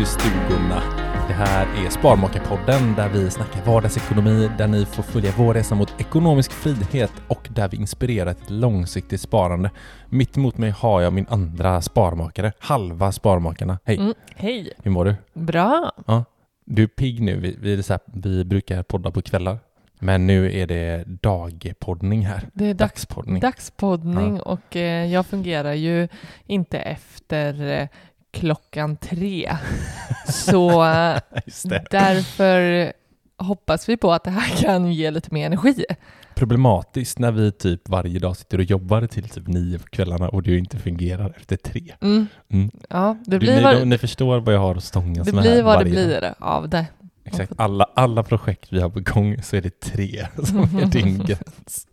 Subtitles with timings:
[0.00, 0.82] i stugorna.
[1.28, 6.00] Det här är Sparmakarpodden där vi snackar vardagsekonomi, där ni får följa vår resa mot
[6.00, 9.70] ekonomisk frihet och där vi inspirerar till långsiktigt sparande.
[10.08, 13.78] Mitt emot mig har jag min andra sparmakare, halva Sparmakarna.
[13.84, 14.72] Hej, Mm, hej.
[14.82, 15.14] hur mår du?
[15.34, 15.92] Bra.
[16.66, 17.40] Du är pigg nu.
[17.40, 19.58] Vi, vi, här, vi brukar podda på kvällar.
[19.98, 22.48] Men nu är det dagpoddning här.
[22.52, 23.40] Det är dags, Dagspoddning.
[23.40, 26.08] dagspoddning och eh, jag fungerar ju
[26.46, 27.88] inte efter eh,
[28.34, 29.56] klockan tre.
[30.28, 31.18] Så eh,
[31.64, 31.84] det.
[31.90, 32.92] därför
[33.38, 35.84] hoppas vi på att det här kan ge lite mer energi.
[36.34, 40.42] Problematiskt när vi typ varje dag sitter och jobbar till typ nio på kvällarna och
[40.42, 41.94] det inte fungerar efter tre.
[42.00, 42.26] Mm.
[42.52, 42.70] Mm.
[42.88, 45.32] Ja, det Du, blir ni, vad, de, ni förstår vad jag har att stångas det
[45.32, 46.20] med blir här vad det varje dag.
[46.20, 46.86] blir av det.
[47.24, 47.52] Exakt.
[47.56, 51.86] Alla, alla projekt vi har på gång så är det tre som är din gräns.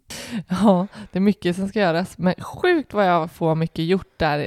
[0.47, 2.17] Ja, det är mycket som ska göras.
[2.17, 4.37] Men sjukt vad jag får mycket gjort där.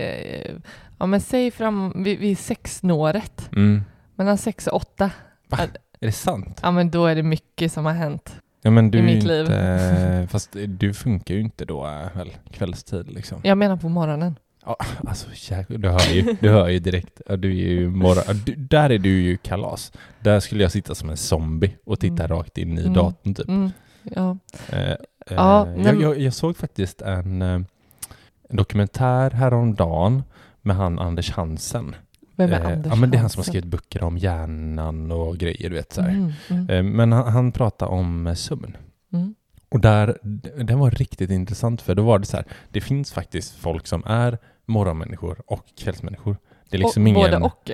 [0.95, 3.49] Eh, Ja, men säg fram vid, vid sexnåret.
[3.57, 3.83] Mm.
[4.17, 5.11] Mellan sex och åtta.
[5.51, 5.69] Är
[6.07, 6.61] det sant?
[6.63, 8.37] Ja, men då är det mycket som har hänt.
[8.63, 9.41] Ja men du I mitt liv.
[9.41, 13.41] inte, fast du funkar ju inte då äh, väl, kvällstid liksom.
[13.45, 14.37] Jag menar på morgonen.
[15.07, 18.55] Alltså jäklar, du hör ju, du hör ju direkt, ja, du är ju morgon, du,
[18.55, 19.93] där är du ju kalas.
[20.21, 22.37] Där skulle jag sitta som en zombie och titta Mm.
[22.37, 22.93] rakt in i Mm.
[22.93, 23.49] datorn typ.
[23.49, 23.71] Mm,
[24.03, 24.37] ja.
[24.69, 24.97] Eh, eh,
[25.31, 27.49] Ja, jag, jag, jag såg faktiskt en, eh,
[28.49, 30.23] en dokumentär häromdagen
[30.65, 31.95] med han Anders Hansen.
[32.37, 35.13] Vem är Eh, Anders Ja men det är han som har skrivit böcker om hjärnan
[35.13, 36.09] och grejer du vet så här.
[36.11, 38.77] Mm, mm, Eh, Men han, han pratar om eh, sömn.
[39.13, 39.35] mm.
[39.69, 40.19] Och där,
[40.65, 44.03] den var riktigt intressant för då var det så här, det finns faktiskt folk som
[44.07, 46.37] är morgonmänniskor och kvällsmänniskor.
[46.71, 47.31] Det är liksom och, ingen...
[47.31, 47.71] Både och.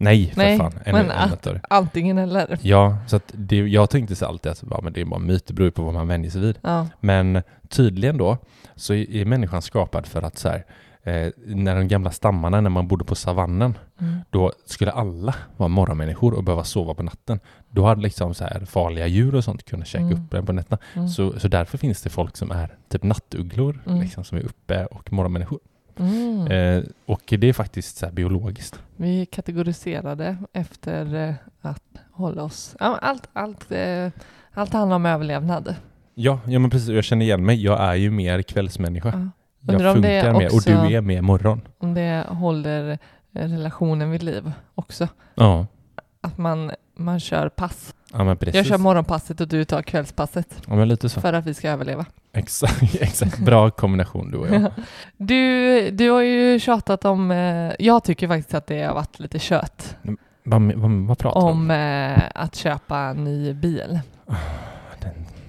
[0.00, 0.72] Nej, för Nej, fan.
[0.84, 2.58] En, men en, en, Antingen eller.
[2.62, 5.54] Ja, så det, jag tänkte så alltid att ja, men det är bara myt, det
[5.54, 6.58] beror på vad man vänjer sig vid.
[6.62, 6.86] Ja.
[7.00, 8.38] Men tydligen då
[8.76, 10.64] så är är människan skapad för att så här,
[11.08, 14.16] eh, när de gamla stammarna, när man bodde på savannen, Mm.
[14.30, 17.40] då skulle alla vara morgonmänniskor och behöva sova på natten.
[17.70, 20.14] Då hade liksom så här farliga djur och sånt kunnat käka Mm.
[20.24, 20.78] upp en på nätterna.
[20.94, 21.08] Mm.
[21.08, 24.00] Så, så därför finns det folk som är typ nattugglor, Mm.
[24.00, 25.58] liksom, som är uppe och morgonmänniskor.
[25.98, 26.46] Mm.
[26.46, 28.80] Eh, och det är faktiskt så biologiskt.
[28.96, 31.82] Vi kategoriserade efter eh, att
[32.12, 32.76] hålla oss...
[32.80, 34.10] Allt, allt, eh,
[34.54, 35.74] allt handlar om överlevnad.
[36.14, 36.88] Ja, ja men precis.
[36.88, 37.62] Jag känner igen mig.
[37.64, 39.30] Jag är ju mer kvällsmänniska.
[39.60, 39.72] Ja.
[39.72, 41.60] Jag Undrar det funkar mer och du är mer morgon.
[41.78, 42.98] Om det håller eh,
[43.32, 45.08] relationen vid liv också.
[45.34, 45.66] Ja,
[46.20, 47.94] Att man, man kör pass.
[48.12, 48.54] ja men precis.
[48.54, 51.20] Jag kör morgonpasset och du tar kvällspasset ja, men lite så.
[51.20, 52.06] för att vi ska överleva.
[52.32, 53.38] Exakt, exakt.
[53.38, 54.70] Bra kombination du och jag.
[55.16, 59.38] Du, du har ju tjatat om, eh, jag tycker faktiskt att det har varit lite
[59.38, 59.96] kött
[60.42, 61.46] vad, vad, vad pratar om?
[61.50, 64.00] om eh, att köpa en ny bil.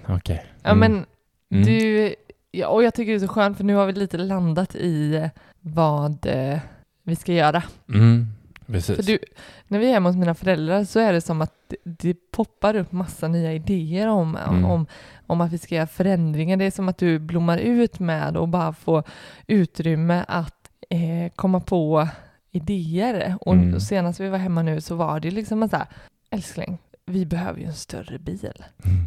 [0.07, 0.45] Okej.
[0.63, 0.79] Ja Mm.
[0.79, 1.05] men
[1.51, 1.65] Mm.
[1.65, 2.15] du,
[2.51, 5.29] ja, och jag tycker det är så skönt för nu har vi lite landat i
[5.59, 6.59] vad eh,
[7.03, 7.63] vi ska göra.
[7.93, 8.27] Mm.
[8.65, 8.95] Precis.
[8.95, 9.19] För du,
[9.67, 12.75] när vi är hemma hos mina föräldrar så är det som att det, det poppar
[12.75, 14.65] upp massa nya idéer om, Mm.
[14.65, 14.85] om,
[15.27, 16.57] om att vi ska göra förändringar.
[16.57, 19.03] Det är som att du blommar ut med och bara får
[19.47, 22.07] utrymme att eh, komma på
[22.51, 23.35] idéer.
[23.41, 23.79] Och Mm.
[23.79, 25.87] senast vi var hemma nu så var det liksom en så här,
[26.31, 26.77] älskling,
[27.09, 28.53] vi behöver ju en större bil.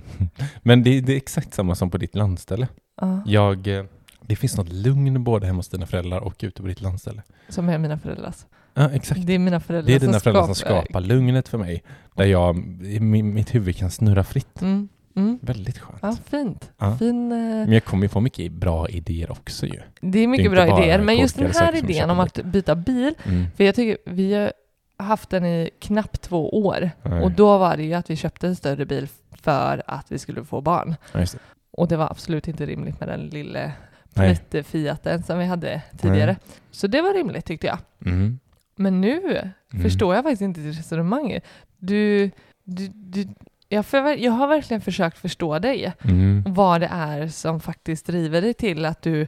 [0.62, 2.68] Men det, det är exakt samma som på ditt landställe.
[3.00, 3.84] Ja, Jag, eh,
[4.26, 7.22] det finns något lugn både hemma hos dina föräldrar och ute på ditt landställe.
[7.48, 8.36] som är mina föräldrars.
[8.74, 9.26] Ja, exakt.
[9.26, 11.82] Det är mina föräldrar Det är dina som föräldrar som skapar lugnet för mig.
[12.14, 12.56] Där jag,
[13.02, 14.62] mitt huvud kan snurra fritt.
[14.62, 15.38] Mm, mm.
[15.42, 15.98] Väldigt skönt.
[16.02, 16.70] Ja, fint.
[16.78, 16.96] Ja.
[16.98, 19.80] Fin, eh, Men jag kommer ju få mycket bra idéer också ju.
[20.00, 22.74] det är mycket inte bra bara idéer, men just den här idén om att byta
[22.74, 23.46] bil, Mm.
[23.56, 24.50] för jag tycker vi
[24.97, 27.22] haft den i knappt två år Nej.
[27.22, 30.44] och då var det ju att vi köpte en större bil för att vi skulle
[30.44, 30.94] få barn.
[31.12, 31.26] Ja.
[31.70, 33.72] Och det var absolut inte rimligt med den lille
[34.14, 34.40] Nej.
[34.64, 36.37] Fiaten som vi hade tidigare.
[36.70, 37.78] Så det var rimligt tyckte jag.
[38.06, 38.38] Mm.
[38.76, 39.40] Men nu
[39.72, 39.82] Mm.
[39.82, 41.38] förstår jag faktiskt inte ditt resonemang.
[41.78, 42.31] Du,
[42.64, 43.28] du, du,
[43.72, 45.92] jag, för, jag har verkligen försökt förstå dig.
[46.04, 46.44] Mm.
[46.46, 49.26] vad det är som faktiskt driver dig till att du,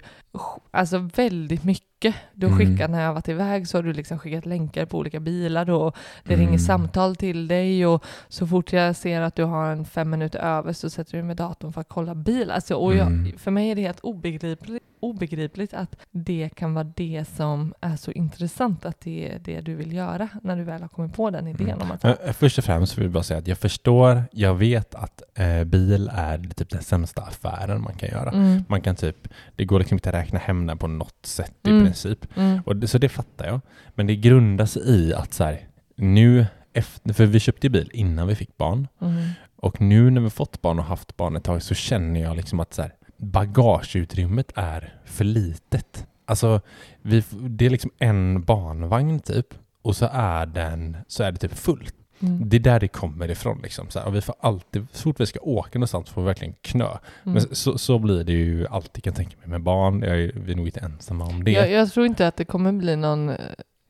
[0.70, 2.66] alltså väldigt mycket, du har Mm.
[2.72, 5.96] skickat när jag varit iväg så har du liksom skickat länkar på olika bilar och
[6.24, 6.46] det Mm.
[6.46, 10.38] ringer samtal till dig och så fort jag ser att du har en fem minuter
[10.38, 12.50] över så sätter du med datorn för att kolla bil.
[12.50, 13.38] Alltså, och jag, Mm.
[13.38, 18.12] för mig är det helt obegripligt, obegripligt att det kan vara det som är så
[18.12, 21.46] intressant, att det är det du vill göra när du väl har kommit på den
[21.48, 21.68] idén.
[21.70, 21.82] Mm.
[21.82, 24.94] Om att, Eh, Först och främst vill jag bara säga att jag förstår, jag vet
[24.94, 28.30] att eh, bil är typ den sämsta affären man kan göra.
[28.30, 31.54] mm, Man kan typ, det går liksom inte att räkna hem den på något sätt
[31.66, 31.84] i Mm.
[31.84, 32.26] princip.
[32.36, 33.60] mm, Och det, så det fattar jag.
[33.94, 35.60] Men det grundar sig i att så här,
[35.96, 38.88] nu, efter, för vi köpte bil innan vi fick barn.
[39.00, 42.36] mm, Och nu när vi fått barn och haft barn ett tag så känner jag
[42.36, 46.06] liksom att så här, bagageutrymmet är för litet.
[46.24, 46.60] Alltså,
[47.02, 49.46] vi, det är liksom en barnvagn typ.
[49.82, 51.94] och så är den så är det typ fullt.
[52.20, 52.48] Mm.
[52.48, 53.60] Det är där det kommer ifrån.
[53.62, 53.90] Liksom.
[53.90, 56.84] Så här, vi får alltid, så fort vi ska åka någonstans får vi verkligen knö.
[56.86, 56.98] Mm.
[57.22, 60.02] Men så, så blir det ju alltid kan jag tänka mig med barn.
[60.02, 61.50] Jag är, vi är nog inte ensamma om det.
[61.50, 63.36] Jag, jag tror inte att det kommer bli någon eh,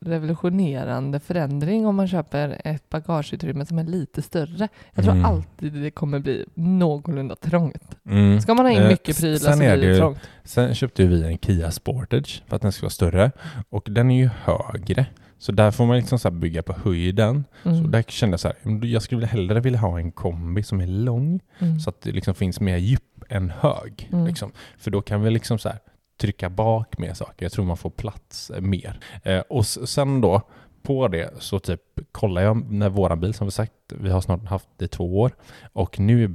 [0.08, 4.68] revolutionerande förändring om man köper ett bagageutrymme som är lite större.
[4.94, 5.24] Jag tror Mm.
[5.24, 7.96] alltid det kommer bli någorlunda trångt.
[8.06, 8.40] Mm.
[8.40, 10.18] Ska man ha in Eh, mycket prylar sen så blir det ju- trångt.
[10.44, 13.32] Sen köpte vi en Kia Sportage för att den ska vara större.
[13.70, 15.06] Och den är ju högre.
[15.38, 17.44] Så där får man liksom så bygga på höjden.
[17.62, 17.90] Så Mm.
[17.90, 20.86] där kände jag så här, "Men jag skulle hellre vilja ha en kombi som är
[20.86, 21.40] lång.
[21.58, 21.80] Mm.
[21.80, 24.08] Så att det liksom finns mer djup än hög.
[24.12, 24.26] Mm.
[24.26, 24.52] Liksom.
[24.78, 25.78] För då kan vi liksom så här
[26.24, 27.44] trycka bak mer saker.
[27.44, 29.00] Jag tror man får plats eh, mer.
[29.22, 30.42] Eh, och sen då
[30.82, 31.80] på det så typ
[32.12, 35.20] kollar jag när våran bil som vi sagt, vi har snart haft det i två
[35.20, 35.32] år
[35.72, 36.28] och nu är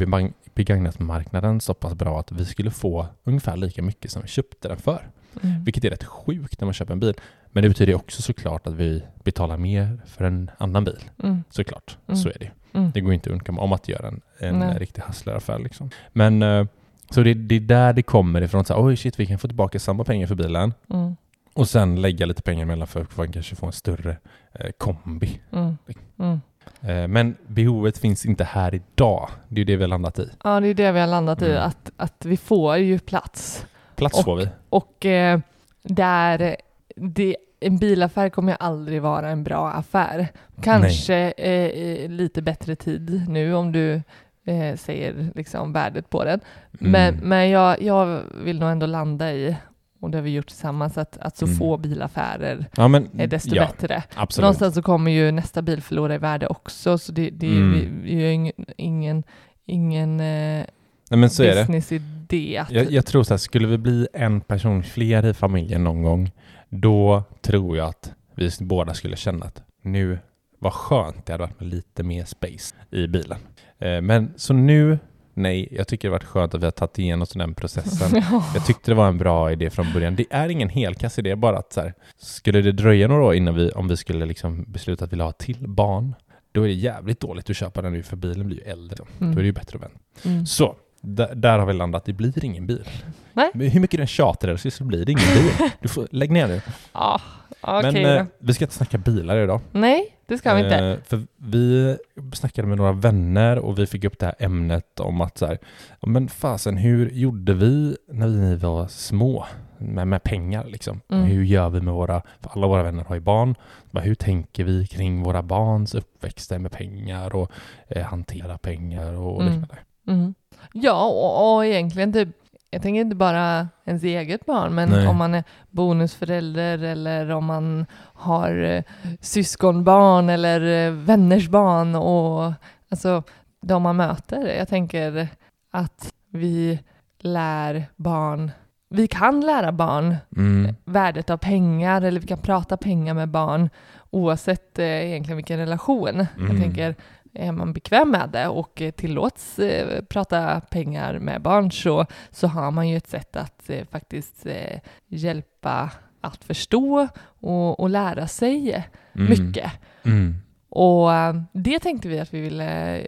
[0.54, 4.78] begagnatmarknaden så pass bra att vi skulle få ungefär lika mycket som vi köpte den
[4.78, 5.10] för.
[5.44, 5.64] Mm.
[5.64, 7.14] Vilket är rätt sjukt när man köper en bil.
[7.52, 11.04] Men det betyder också såklart att vi betalar mer för en annan bil.
[11.24, 11.44] Mm.
[11.50, 12.18] Såklart, Mm.
[12.18, 12.52] så är det.
[12.74, 12.92] Mm.
[12.92, 14.22] Det går inte att undkomma om att göra en,
[14.62, 15.60] en riktig hustleraffär.
[15.60, 15.90] Liksom.
[16.14, 16.66] Men eh,
[17.12, 18.66] så det, det är där det kommer ifrån.
[18.66, 21.16] Så här, Oj shit, vi kan få tillbaka samma pengar för bilen Mm.
[21.54, 24.18] och sen lägga lite pengar emellan för att man kanske få en större
[24.54, 25.42] eh, kombi.
[25.52, 25.78] Mm.
[26.20, 26.40] Mm.
[26.82, 29.30] Eh, men behovet finns inte här idag.
[29.48, 30.30] Det är det vi har landat i.
[30.44, 31.64] Ja, det är det vi har landat i, Mm.
[31.64, 33.66] att, att vi får ju plats.
[33.96, 34.50] Plats Och- får vi.
[34.70, 35.40] Och eh,
[35.84, 36.56] där
[36.96, 40.28] det, en bilaffär kommer aldrig vara en bra affär.
[40.62, 44.02] Kanske eh, lite bättre tid nu om du
[44.46, 46.40] eh, säger liksom värdet på den.
[46.72, 47.30] Men, Mm.
[47.30, 49.56] men jag, jag vill nog ändå landa i,
[50.02, 51.58] och det har vi gjort tillsammans, att, att så Mm.
[51.58, 54.04] få bilaffärer ja, men, är desto ja, bättre.
[54.16, 54.42] Absolut.
[54.44, 57.72] Någonstans så kommer ju nästa bil förlora i värde också, så det, det Mm.
[57.74, 59.24] vi, vi gör ingen, ingen,
[59.66, 60.66] ingen eh,
[61.12, 61.62] Nej, men så är det.
[61.62, 62.58] business i det.
[62.58, 66.04] Att, Jag, jag tror så här, skulle vi bli en person fler i familjen någon
[66.04, 66.32] gång,
[66.70, 70.20] då tror jag att vi båda skulle känna att nu,
[70.60, 73.38] vad skönt det hade varit med lite mer space i bilen.
[73.80, 75.00] Eh, men så nu,
[75.34, 78.24] nej, jag tycker det har varit skönt att vi har tagit igenom den processen.
[78.32, 78.46] Ja.
[78.54, 80.16] Jag tyckte det var en bra idé från början.
[80.16, 83.56] Det är ingen helkass idé, bara att så här, skulle det dröja några år innan
[83.56, 86.16] vi, om vi skulle liksom besluta att vi vill ha till barn,
[86.52, 89.06] då är det jävligt dåligt att köpa den nu, för bilen blir ju äldre.
[89.20, 89.34] Mm.
[89.34, 90.00] Då är det ju bättre att vänta.
[90.26, 90.46] Mm.
[90.46, 92.06] Så, där, där har vi landat.
[92.06, 92.90] Det blir ingen bil.
[93.34, 93.70] Nej.
[93.70, 95.70] Hur mycket den tjatar så blir det ingen bil.
[95.82, 96.62] Du får, lägg ner nu.
[96.94, 97.22] Ja,
[97.62, 99.62] okej Men eh, vi ska inte snacka bilar idag.
[99.72, 100.78] Nej, det ska vi inte.
[100.78, 101.98] Eh, för vi
[102.34, 105.58] snackade med några vänner och vi fick upp det här ämnet om att så här,
[106.02, 109.46] men fasen, hur gjorde vi när vi var små
[109.78, 111.02] med, med pengar liksom?
[111.10, 111.24] Mm.
[111.24, 113.56] Hur gör vi med våra, för alla våra vänner har ju barn,
[113.92, 117.52] Bara, hur tänker vi kring våra barns uppväxter med pengar och
[117.88, 119.54] eh, hantera pengar och Mm.
[119.54, 119.78] liknande?
[120.08, 120.34] Mm.
[120.74, 122.30] Ja, och, och egentligen typ,
[122.72, 125.08] jag tänker inte bara ens eget barn, men Nej.
[125.08, 128.84] om man är bonusförälder eller om man har eh,
[129.22, 132.54] syskonbarn eller eh, vänners barn och
[132.92, 133.24] alltså
[133.62, 134.46] de man möter.
[134.58, 135.28] Jag tänker
[135.72, 136.80] att vi
[137.20, 138.52] lär barn,
[138.90, 140.76] vi kan lära barn Mm.
[140.86, 143.70] värdet av pengar eller vi kan prata pengar med barn
[144.10, 146.26] oavsett eh, egentligen vilken relation.
[146.38, 146.62] Jag Mm.
[146.62, 146.96] tänker,
[147.40, 152.72] är man bekväm med det och tillåts eh, prata pengar med barn så, så har
[152.72, 155.92] man ju ett sätt att eh, faktiskt eh, hjälpa
[156.22, 157.08] att förstå
[157.40, 159.30] och, och lära sig Mm.
[159.30, 159.72] mycket.
[160.06, 160.36] Mm.
[160.70, 161.10] Och
[161.54, 163.02] det tänkte vi att vi ville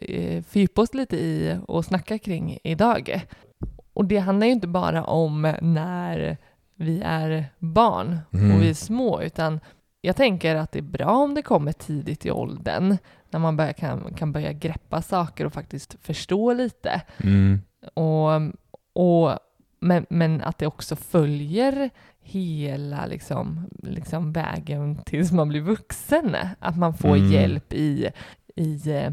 [0.48, 3.26] fördjupa oss lite i och snacka kring idag.
[3.94, 6.38] Och det handlar ju inte bara om när
[6.76, 8.56] vi är barn Mm.
[8.56, 9.60] och vi är små, utan
[10.02, 12.98] jag tänker att det är bra om det kommer tidigt i åldern,
[13.34, 17.02] när man börjar, kan, kan börja greppa saker och faktiskt förstå lite.
[17.24, 17.62] Mm.
[17.94, 18.30] Och,
[18.94, 19.40] och,
[19.80, 21.90] men, men att det också följer
[22.22, 26.36] hela liksom, liksom vägen tills man blir vuxen.
[26.60, 27.32] Att man får Mm.
[27.32, 28.10] hjälp i,
[28.56, 29.12] i eh,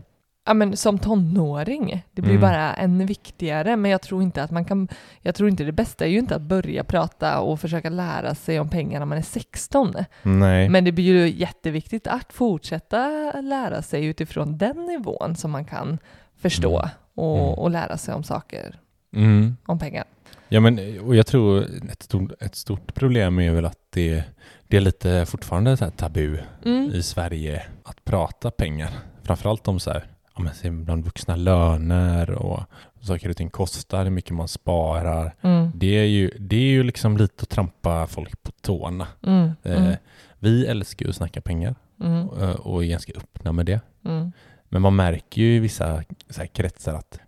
[0.48, 2.04] ja, men som tonåring.
[2.12, 2.40] Det blir Mm.
[2.42, 3.76] bara än viktigare.
[3.76, 4.88] Men jag tror inte att man kan,
[5.20, 8.60] jag tror inte det bästa är ju inte att börja prata och försöka lära sig
[8.60, 9.94] om pengar när man är 16.
[10.22, 10.68] Nej.
[10.68, 15.98] Men det blir ju jätteviktigt att fortsätta lära sig utifrån den nivån som man kan
[16.36, 16.90] förstå Mm.
[17.14, 17.58] och, Mm.
[17.58, 18.74] och lära sig om saker,
[19.14, 19.56] Mm.
[19.66, 20.04] om pengar.
[20.48, 24.24] Ja, men och jag tror ett stort, ett stort problem är väl att det,
[24.68, 26.90] det är lite fortfarande så här tabu Mm.
[26.94, 28.90] i Sverige att prata pengar.
[29.22, 30.04] Framförallt om så här,
[30.38, 32.60] ja, men bland vuxna löner och
[33.00, 35.34] saker och ting kostar, hur mycket man sparar.
[35.42, 35.70] Mm.
[35.74, 39.06] Det är ju, det är ju liksom lite att trampa folk på tårna.
[39.26, 39.50] Mm.
[39.62, 39.94] Eh, Mm.
[40.38, 42.28] vi älskar ju att snacka pengar Mm.
[42.40, 43.80] eh, och är ganska öppna med det.
[44.04, 44.32] Mm.
[44.68, 47.20] Men man märker ju i vissa så här kretsar att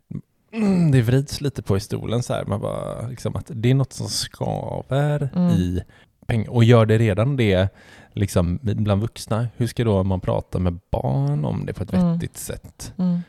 [0.53, 2.45] mm, det vrids lite på i stolen så här.
[2.45, 5.51] Man bara, liksom, att det är något som skaver Mm.
[5.51, 5.83] i
[6.27, 6.51] pengar.
[6.51, 7.69] Och gör det redan det
[8.13, 12.13] liksom bland vuxna, hur ska då man prata med barn om det på ett Mm.
[12.13, 12.95] vettigt sätt?
[12.99, 13.21] Mm.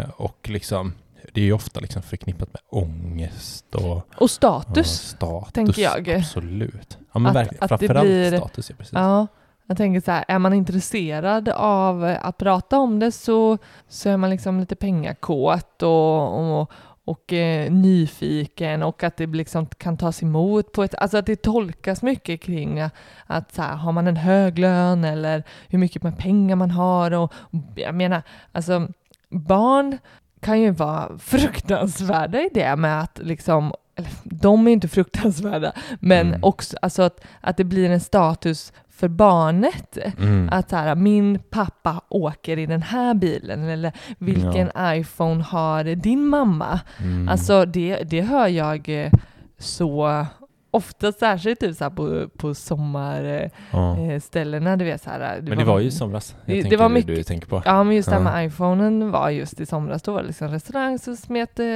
[0.00, 0.92] Eh, och liksom,
[1.32, 5.00] det är ju ofta liksom förknippat med ångest och, Och och status.
[5.08, 5.52] status.
[5.52, 6.10] tänker jag.
[6.10, 6.98] Absolut.
[7.12, 7.64] Ja, men Att- verkligen.
[7.64, 8.92] att det Framförallt blir- status, ja precis.
[8.92, 9.26] Ja,
[9.66, 13.58] jag tänker så här, är man intresserad av att prata om det så,
[13.88, 16.70] så är man liksom lite pengakåt och, och,
[17.06, 21.42] och eh, nyfiken och att det liksom kan tas emot på ett, alltså att det
[21.42, 22.94] tolkas mycket kring att,
[23.26, 27.32] att så här, har man en hög lön eller hur mycket pengar man har och
[27.76, 28.22] jag menar,
[28.52, 28.88] alltså
[29.30, 29.98] barn
[30.40, 36.26] kan ju vara fruktansvärda i det med att liksom, eller de är inte fruktansvärda, men
[36.26, 36.40] Mm.
[36.44, 39.98] också alltså att, att det blir en status för barnet.
[40.18, 40.48] Mm.
[40.52, 46.26] Att så här, min pappa åker i den här bilen eller vilken iPhone har din
[46.26, 46.80] mamma?
[46.98, 47.28] Mm.
[47.28, 49.10] Alltså det, det hör jag
[49.58, 50.26] så
[50.76, 52.54] ofta, särskilt typ så på, på ja.
[52.54, 55.40] sommarställena, du vet så här.
[55.42, 57.62] Men det var ju i somras, jag det- det var mycket- du tänker på.
[57.64, 60.02] Ja, men just det här med iPhonen var just i somras.
[60.02, 61.66] Då var det liksom restaurang, så smet eh,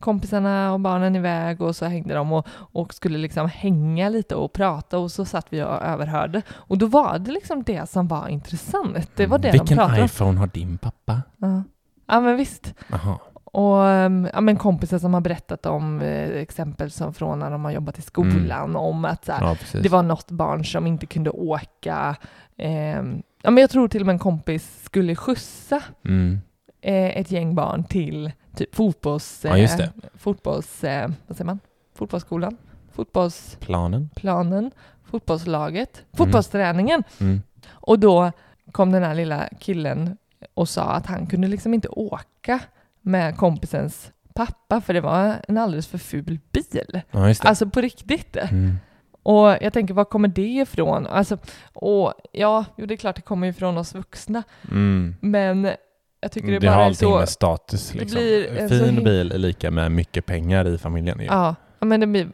[0.00, 4.52] kompisarna och barnen iväg och så hängde de och, och skulle liksom hänga lite och
[4.52, 6.42] prata och så satt vi och överhörde.
[6.50, 9.10] Och då var det liksom det som var intressant.
[9.16, 10.06] Det var det de Vilken pratade om.
[10.06, 11.22] iPhone har din pappa?
[11.36, 11.62] Ja.
[12.06, 12.74] ja, men visst.
[12.90, 13.18] Jaha.
[13.54, 17.64] Och um, ja, men kompisar som har berättat om eh, exempel som från när de
[17.64, 19.40] har jobbat i skolan om att så här,
[19.72, 22.16] Ja, det var något barn som inte kunde åka.
[22.56, 26.40] ehm, ja, men jag tror till och med en kompis skulle skjutsa Mm.
[26.80, 29.40] eh, ett gäng barn till typ fotbolls...
[29.44, 29.90] Ja, det.
[30.14, 30.84] Fotbolls...
[30.84, 31.58] Eh, vad säger man?
[31.94, 32.56] Fotbollsskolan?
[32.92, 34.10] Fotbollsplanen?
[34.14, 34.70] Planen?
[35.04, 36.04] Fotbollslaget?
[36.16, 37.02] Fotbollsträningen!
[37.20, 37.42] Mm.
[37.70, 38.32] Och då
[38.72, 40.16] kom den här lilla killen
[40.54, 42.60] och sa att han kunde liksom inte åka
[43.02, 47.00] med kompisens pappa för det var en alldeles för ful bil.
[47.10, 47.40] Ja, det.
[47.44, 48.36] Alltså på riktigt.
[48.36, 48.76] Mm.
[49.22, 51.06] Och jag tänker, var kommer det ifrån?
[51.06, 51.38] Alltså,
[51.72, 55.14] och ja, jo, det är klart det kommer ifrån oss vuxna, Mm.
[55.20, 55.70] men
[56.20, 57.18] jag tycker det, Det, bara har är allting så...
[57.18, 58.16] med status det liksom.
[58.18, 61.18] blir en Fin så bil är lika med mycket pengar i familjen.
[61.20, 61.24] ju.
[61.26, 62.28] Ja, men det blir...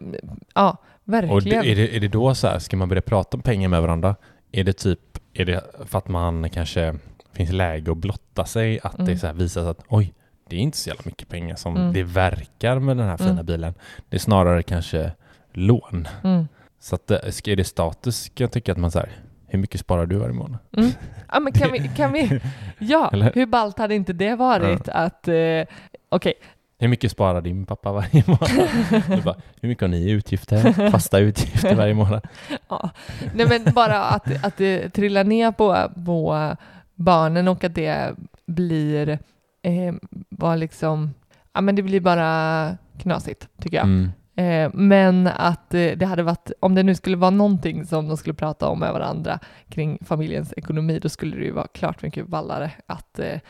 [0.55, 1.65] Ja, Och det, verkligen.
[1.65, 4.17] är, det, är det då så här, ska man börja prata om pengar med varandra?
[4.53, 5.01] Är det typ,
[5.35, 6.95] är det för att man kanske
[7.33, 8.81] finns läge att blotta sig?
[8.83, 9.19] Att det Mm.
[9.19, 10.15] så här visas att oj,
[10.49, 11.93] det är inte så jävla mycket pengar som Mm.
[11.93, 13.47] det verkar med den här fina Mm.
[13.47, 13.75] bilen.
[14.09, 15.13] Det är snarare kanske
[15.53, 16.09] lån.
[16.25, 16.49] Mm.
[16.81, 19.09] Så att det, ska- är det status ska jag tycka att man här,
[19.47, 20.59] hur mycket sparar du varje månad?
[20.77, 20.91] Mm.
[21.33, 21.91] Ja, men kan vi...
[21.97, 22.41] Kan vi
[22.79, 23.33] ja, Eller?
[23.35, 25.29] hur ballt hade inte det varit att...
[25.29, 25.65] Eh,
[26.09, 26.35] Okej,
[26.79, 29.23] Hur mycket sparar din pappa varje månad?
[29.25, 30.91] Bara, hur mycket har ni i utgifter?
[30.91, 32.27] Fasta utgifter varje månad?
[32.69, 32.91] ja.
[33.35, 36.57] Nej men bara att, att det trillar ner på, på
[36.95, 38.15] barnen och att det
[38.47, 39.19] blir...
[39.69, 39.95] Eh,
[40.29, 41.15] var liksom...
[41.53, 43.87] Ja men det blir bara knasigt, tycker jag.
[43.87, 44.11] Mm.
[44.37, 48.17] Eh, men att eh, det hade varit, om det nu skulle vara någonting som de
[48.17, 52.27] skulle prata om med varandra kring familjens ekonomi, då skulle det ju vara klart mycket
[52.27, 53.41] ballare att eh,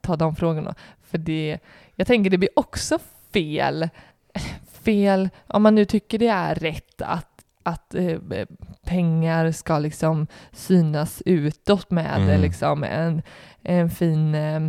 [0.00, 0.74] ta de frågorna.
[1.02, 1.58] För det,
[1.94, 2.98] jag tänker det blir också
[3.32, 3.88] fel,
[4.84, 8.18] fel, om man nu tycker det är rätt att, att eh,
[8.84, 12.40] pengar ska liksom synas utåt med Mm.
[12.40, 13.22] liksom en,
[13.62, 14.60] en fin, eh,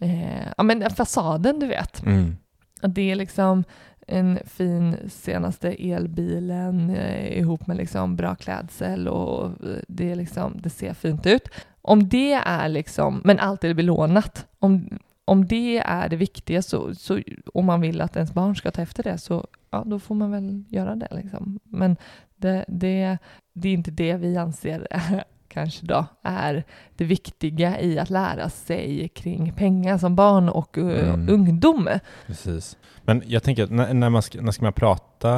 [0.00, 2.02] eh, ja men fasaden du vet.
[2.06, 2.36] Mm.
[2.82, 3.64] Det är liksom
[4.06, 10.52] en fin senaste elbilen eh, ihop med liksom bra klädsel och eh, det, är liksom,
[10.62, 11.48] det ser fint ut.
[11.82, 16.94] Om det är liksom, men allt är belånat, om, om det är det viktiga så,
[16.94, 17.20] så,
[17.54, 20.30] om man vill att ens barn ska ta efter det så ja, då får man
[20.30, 21.08] väl göra det.
[21.10, 21.60] Liksom.
[21.64, 21.96] Men
[22.36, 23.18] det, det,
[23.52, 24.86] det är inte det vi anser
[25.50, 26.64] kanske då är
[26.96, 31.28] det viktiga i att lära sig kring pengar som barn och eh, Mm.
[31.30, 31.88] ungdom.
[32.26, 32.76] Precis.
[33.04, 35.30] Men jag tänker när, när, man ska, när ska man prata,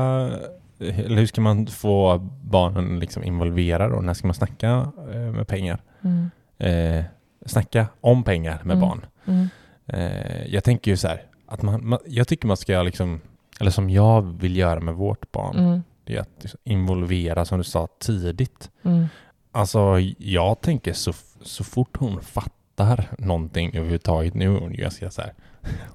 [0.79, 5.47] eller hur ska man få barnen liksom involverade och när ska man snacka eh, med
[5.49, 5.81] pengar?
[6.03, 6.31] Mm.
[6.59, 7.05] Eh,
[7.47, 8.81] snacka om pengar med Mm.
[8.89, 9.07] barn.
[9.27, 9.49] Mm.
[9.87, 13.21] Eh, jag tänker ju så här, att man, man, jag tycker man ska liksom,
[13.61, 15.83] eller som jag vill göra med vårt barn, Mm.
[16.05, 18.71] det är att involvera, som du sa, tidigt.
[19.53, 25.11] Alltså jag tänker så, så fort hon fattar någonting överhuvudtaget, nu är hon ju ganska
[25.11, 25.35] så här,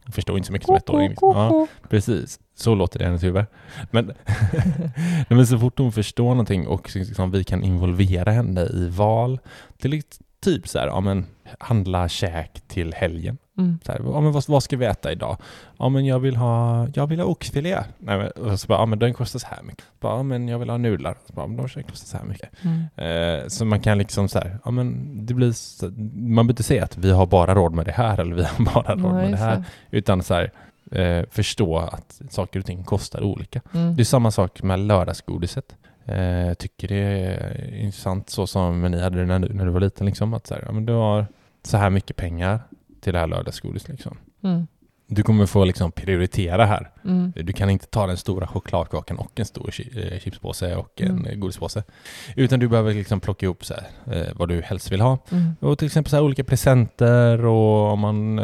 [0.04, 1.16] hon förstår inte så mycket som ettåring.
[1.22, 3.46] Ja, precis, så låter det i hennes huvud.
[3.92, 8.90] Men, Nej, men så fort hon förstår någonting och liksom, vi kan involvera henne i
[8.90, 9.40] val,
[9.78, 10.04] till
[10.40, 11.26] typ så här, ja men
[11.60, 13.38] handla käk till helgen.
[13.58, 13.80] Mm.
[13.86, 15.38] Så här, ja, men vad, vad ska vi äta idag?
[15.78, 17.84] Ja, men jag vill ha, jag vill ha oxfilé.
[17.98, 19.86] Nej, men, och så bara, ja, men den kostar så här mycket.
[20.00, 21.18] Bara, ja, men jag vill ha nudlar.
[21.28, 22.50] Så bara, men de kostar så här mycket.
[22.62, 23.42] Mm.
[23.42, 26.64] Eh, så man kan liksom så här, ja men det blir så, man behöver inte
[26.64, 29.32] säga att vi har bara råd med det här eller vi har bara råd med
[29.32, 29.64] det här.
[29.92, 30.52] Utan så här,
[30.92, 33.62] eh, förstå att saker och ting kostar olika.
[33.74, 33.96] Mm.
[33.96, 35.76] Det är samma sak med lördagsgodiset.
[36.06, 39.80] eh, tycker det är intressant så som ni hade det när du, när du var
[39.80, 40.06] liten.
[40.06, 41.26] Liksom, att så här, ja, men du har
[41.64, 42.60] så här mycket pengar
[43.08, 43.88] till det här lördagsgodis.
[43.88, 44.18] Liksom.
[44.44, 44.68] Mm.
[45.10, 46.92] Du kommer få liksom prioritera här.
[47.06, 47.34] Mm.
[47.36, 51.26] Du kan inte ta den stora chokladkakan och en stor eh, chipspåse och en Mm.
[51.26, 51.84] eh, godispåse.
[52.36, 55.18] Utan du behöver liksom plocka ihop så här, eh, vad du helst vill ha.
[55.32, 55.56] Mm.
[55.60, 58.40] Och till exempel så olika presenter och om man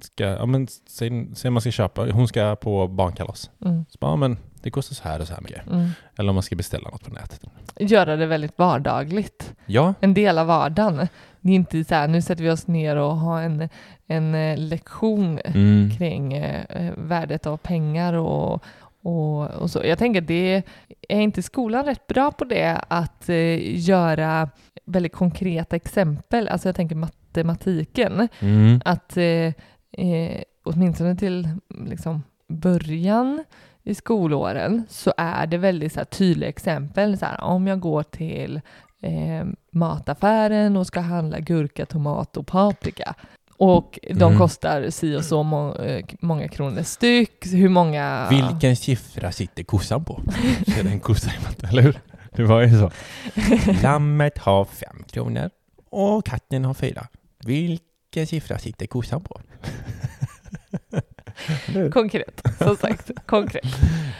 [0.00, 3.50] ska, ja men säg, säg man ska köpa, hon ska på barnkalas.
[3.64, 3.84] Mm.
[3.88, 5.66] Så bara, ja men det kostar så här och så här mycket.
[5.66, 5.88] Mm.
[6.18, 7.40] Eller om man ska beställa något på nätet.
[7.80, 9.54] Göra det väldigt vardagligt.
[9.66, 11.08] Ja, En del av vardagen.
[11.40, 13.68] Det är inte så här, nu sätter vi oss ner och har en,
[14.06, 15.90] en eh, lektion mm.
[15.90, 18.64] kring eh, värdet av pengar och,
[19.02, 19.80] och, och så.
[19.84, 20.62] Jag tänker det
[21.08, 24.48] är inte skolan rätt bra på det, att eh, göra
[24.84, 26.48] väldigt konkreta exempel.
[26.48, 28.28] Alltså jag tänker matematiken.
[28.40, 28.80] Mm.
[28.84, 29.52] Att eh,
[30.64, 33.44] åtminstone till liksom, början
[33.82, 37.18] i skolåren så är det väldigt så här, tydliga exempel.
[37.18, 38.60] Så här, om jag går till
[39.00, 43.14] eh, mataffären och ska handla gurka, tomat och paprika
[43.64, 44.38] och de Mm.
[44.38, 47.46] kostar si och så må, eh, många kronor styck.
[47.52, 48.28] Hur många...
[48.30, 50.22] Vilken siffra sitter kossan på?
[50.66, 51.98] Så en kossa i matte, eller hur?
[52.32, 52.90] Det var ju så.
[53.82, 55.50] Lammet har fem kronor
[55.90, 57.06] och katten har fyra.
[57.44, 59.40] Vilken siffra sitter kossan på?
[61.92, 63.10] Konkret, som sagt.
[63.26, 63.64] konkret.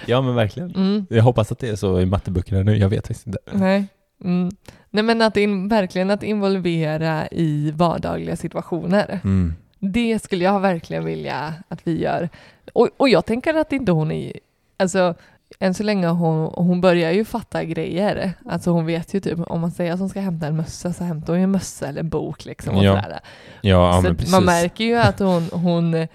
[0.07, 0.71] Ja men verkligen.
[0.75, 1.07] Mm.
[1.11, 3.39] Jag hoppas att det är så i matteböckerna nu, jag vet faktiskt inte.
[3.53, 3.87] Nej.
[4.25, 4.51] Mm.
[4.95, 9.21] Nej men att in, verkligen att involvera i vardagliga situationer.
[9.25, 9.55] Mm.
[9.79, 12.29] Det skulle jag verkligen vilja att vi gör.
[12.73, 14.33] Och, och jag tänker att inte hon är...
[14.77, 15.15] Alltså,
[15.59, 18.33] än så länge hon, hon börjar ju fatta grejer.
[18.49, 21.05] Alltså hon vet ju typ, om man säger att hon ska hämta en mössa så
[21.05, 22.77] hämtar hon ju en mössa eller en bok liksom.
[22.77, 23.03] Och Ja.
[23.03, 23.21] sådär.
[23.61, 24.33] Ja, ja så precis.
[24.33, 26.07] man märker ju att hon, hon...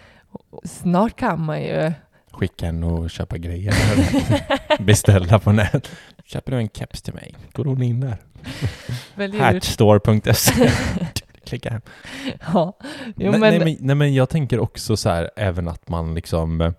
[0.63, 1.93] Snart kan man ju...
[2.31, 3.73] Skicka en och köpa grejer.
[4.83, 5.89] Beställa på nät.
[6.25, 7.35] Köper du en keps till mig?
[7.53, 8.17] Går hon in där?
[9.39, 10.71] Hatchstore.se
[11.45, 11.81] Klicka hem.
[12.53, 12.77] Ja.
[13.15, 16.61] Jo, men, nej, men, nej men jag tänker också så här, även att man liksom
[16.61, 16.71] eh,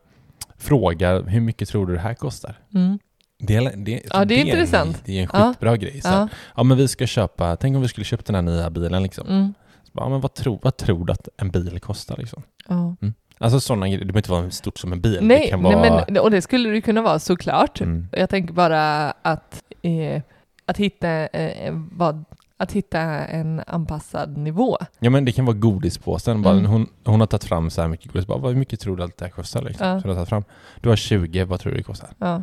[0.58, 2.58] frågar hur mycket tror du det här kostar?
[2.74, 2.98] Mm.
[3.38, 5.02] Det är, det, Ja, det är en- intressant.
[5.04, 5.48] det är en Ja.
[5.48, 6.00] skitbra grej.
[6.00, 6.28] Så Ja.
[6.56, 9.28] ja men vi ska köpa, tänk om vi skulle köpt den här nya bilen liksom.
[9.28, 9.54] Mm.
[9.84, 12.42] Så bara, ja, men vad, tror, vad tror du att en bil kostar liksom?
[12.68, 12.96] Ja.
[13.38, 15.14] Alltså sådana grejer, det behöver inte vara stort som en bil.
[15.14, 16.04] det Nej, kan nej vara...
[16.08, 17.80] men, och det skulle det kunna vara såklart.
[17.80, 18.08] Mm.
[18.12, 20.22] Jag tänker bara att, eh,
[20.70, 22.24] att, hitta, eh, vad,
[22.56, 24.76] att hitta en anpassad nivå.
[24.98, 26.42] Ja men det kan vara godispåsen.
[26.42, 26.66] Bara, Mm.
[26.70, 28.26] hon, hon har tagit fram så här mycket godis.
[28.26, 29.62] Bara, vad mycket tror du att det här kostar?
[29.62, 29.86] Liksom?
[29.86, 30.00] Ja.
[30.00, 30.44] Så hon har tagit fram.
[30.80, 32.10] Du har 20, vad tror du det kostar?
[32.18, 32.42] Ja.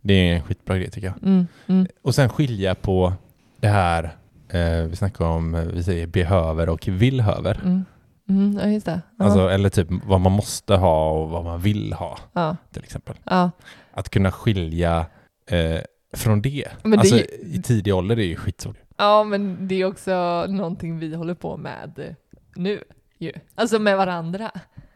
[0.00, 1.22] Det är en skitbra grej tycker jag.
[1.22, 3.12] Mm, mm, Och sen skilja på
[3.60, 4.04] det här,
[4.48, 7.60] eh, vi snackar om, eh, vi säger behöver och villhöver.
[7.64, 7.84] mm,
[8.28, 9.00] mm, ja, just det.
[9.18, 9.24] Ja.
[9.24, 13.14] Alltså, eller typ vad man måste ha och vad man vill ha ja, till exempel.
[13.24, 13.50] ja.
[13.94, 15.06] Att kunna skilja
[15.50, 15.80] eh,
[16.14, 16.68] från det.
[16.82, 18.76] Men det- alltså i tidig ålder är det ju skitsvårt.
[18.96, 22.14] ja, men det är också någonting vi håller på med
[22.56, 22.80] nu.
[23.18, 23.32] Ju.
[23.54, 24.50] Alltså med varandra.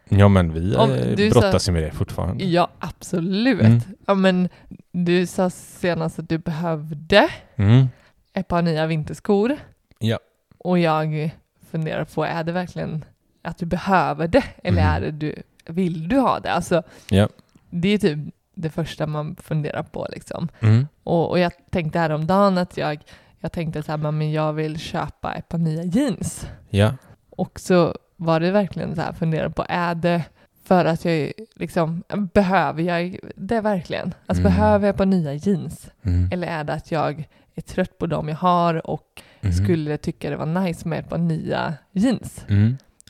[0.08, 2.44] Ja men vi Om eh, sa- brottas ju med det fortfarande.
[2.44, 3.60] Ja, absolut.
[3.62, 3.80] Mm.
[4.06, 4.48] Ja, men
[4.92, 7.86] du sa senast att du behövde Mm.
[8.32, 9.56] ett par nya vinterskor.
[9.98, 10.18] Ja.
[10.58, 11.30] Och jag
[11.70, 13.04] funderar på, är det verkligen
[13.42, 14.44] att du behöver det?
[14.64, 14.94] Eller Mm.
[14.94, 15.34] är det du,
[15.66, 16.52] vill du ha det?
[16.52, 17.28] Alltså, Ja.
[17.70, 18.18] det är typ
[18.60, 20.06] det första man funderar på.
[20.12, 20.48] Liksom.
[20.60, 20.86] Mm.
[21.04, 22.98] Och, och jag tänkte häromdagen att jag,
[23.40, 26.48] jag tänkte så här, men jag vill köpa ett par nya jeans.
[26.70, 26.92] Ja.
[27.30, 30.24] Och så var det verkligen så här, fundera på, är det
[30.64, 32.02] för att jag liksom,
[32.34, 34.14] behöver jag det verkligen?
[34.26, 34.52] Alltså Mm.
[34.52, 35.90] behöver jag ett par nya jeans?
[36.02, 36.28] Mm.
[36.32, 39.52] Eller är det att jag är trött på dem jag har och Mhm.
[39.52, 42.44] skulle tycka det var nice med ett par nya jeans?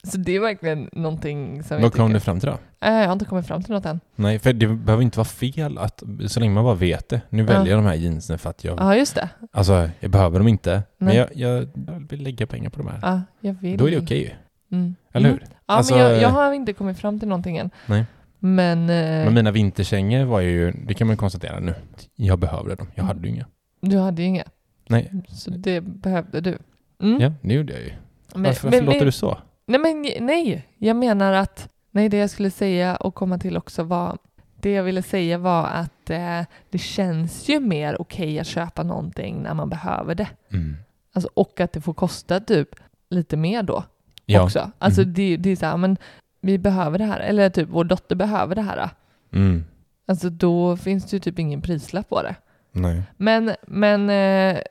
[0.09, 0.25] Mm.
[0.25, 2.59] Så det är verkligen någonting som Vad jag kom du fram till då?
[2.87, 4.01] Äh, jag har inte kommit fram till något än.
[4.17, 7.21] Nej, för det behöver inte vara fel att, så länge man bara vet det.
[7.29, 9.29] Nu väljer jag de här jeansen för att jag, Ja, just det.
[9.53, 11.17] alltså jag behöver dem inte, men Nej.
[11.17, 11.69] jag, jag
[12.11, 12.99] vill lägga pengar på de här.
[13.03, 13.77] Ja, jag vill.
[13.79, 14.31] Då är det okej ju,
[14.77, 14.95] Mm.
[15.13, 15.41] eller Mm.
[15.41, 15.49] hur?
[15.51, 17.71] Ja, Alltså, men jag, jag har inte kommit fram till någonting än.
[17.87, 18.05] Nej.
[18.39, 21.75] Men, eh, Men mina vinterkängor var ju, det kan man konstatera nu,
[22.17, 22.87] jag behövde dem.
[22.95, 23.47] Jag hade ju inga.
[23.81, 24.45] du hade ju inga.
[24.89, 26.59] Nej, Så det behövde du.
[27.03, 27.21] Mm.
[27.21, 27.93] ja, det gjorde jag ju.
[28.35, 29.39] Men, Varför, men- varför låter men- du så?
[29.69, 30.67] Nej, men nej.
[30.79, 34.19] Jag menar att, nej det jag skulle säga och komma till också var,
[34.61, 39.43] det jag ville säga var att eh, det känns ju mer okej att köpa någonting
[39.43, 40.29] när man behöver det.
[40.53, 40.77] Mm.
[41.13, 42.69] Alltså, och att det får kosta typ
[43.11, 43.85] lite mer då
[44.27, 44.43] Ja.
[44.45, 44.71] också.
[44.79, 45.15] Alltså Mm.
[45.15, 45.97] det, det är så här, men
[46.41, 48.91] vi behöver det här, eller typ vår dotter behöver det här.
[49.33, 49.65] Mm.
[50.07, 52.35] Alltså då finns det ju typ ingen prislapp på det.
[52.73, 53.03] Nej.
[53.17, 54.63] Men, men eh,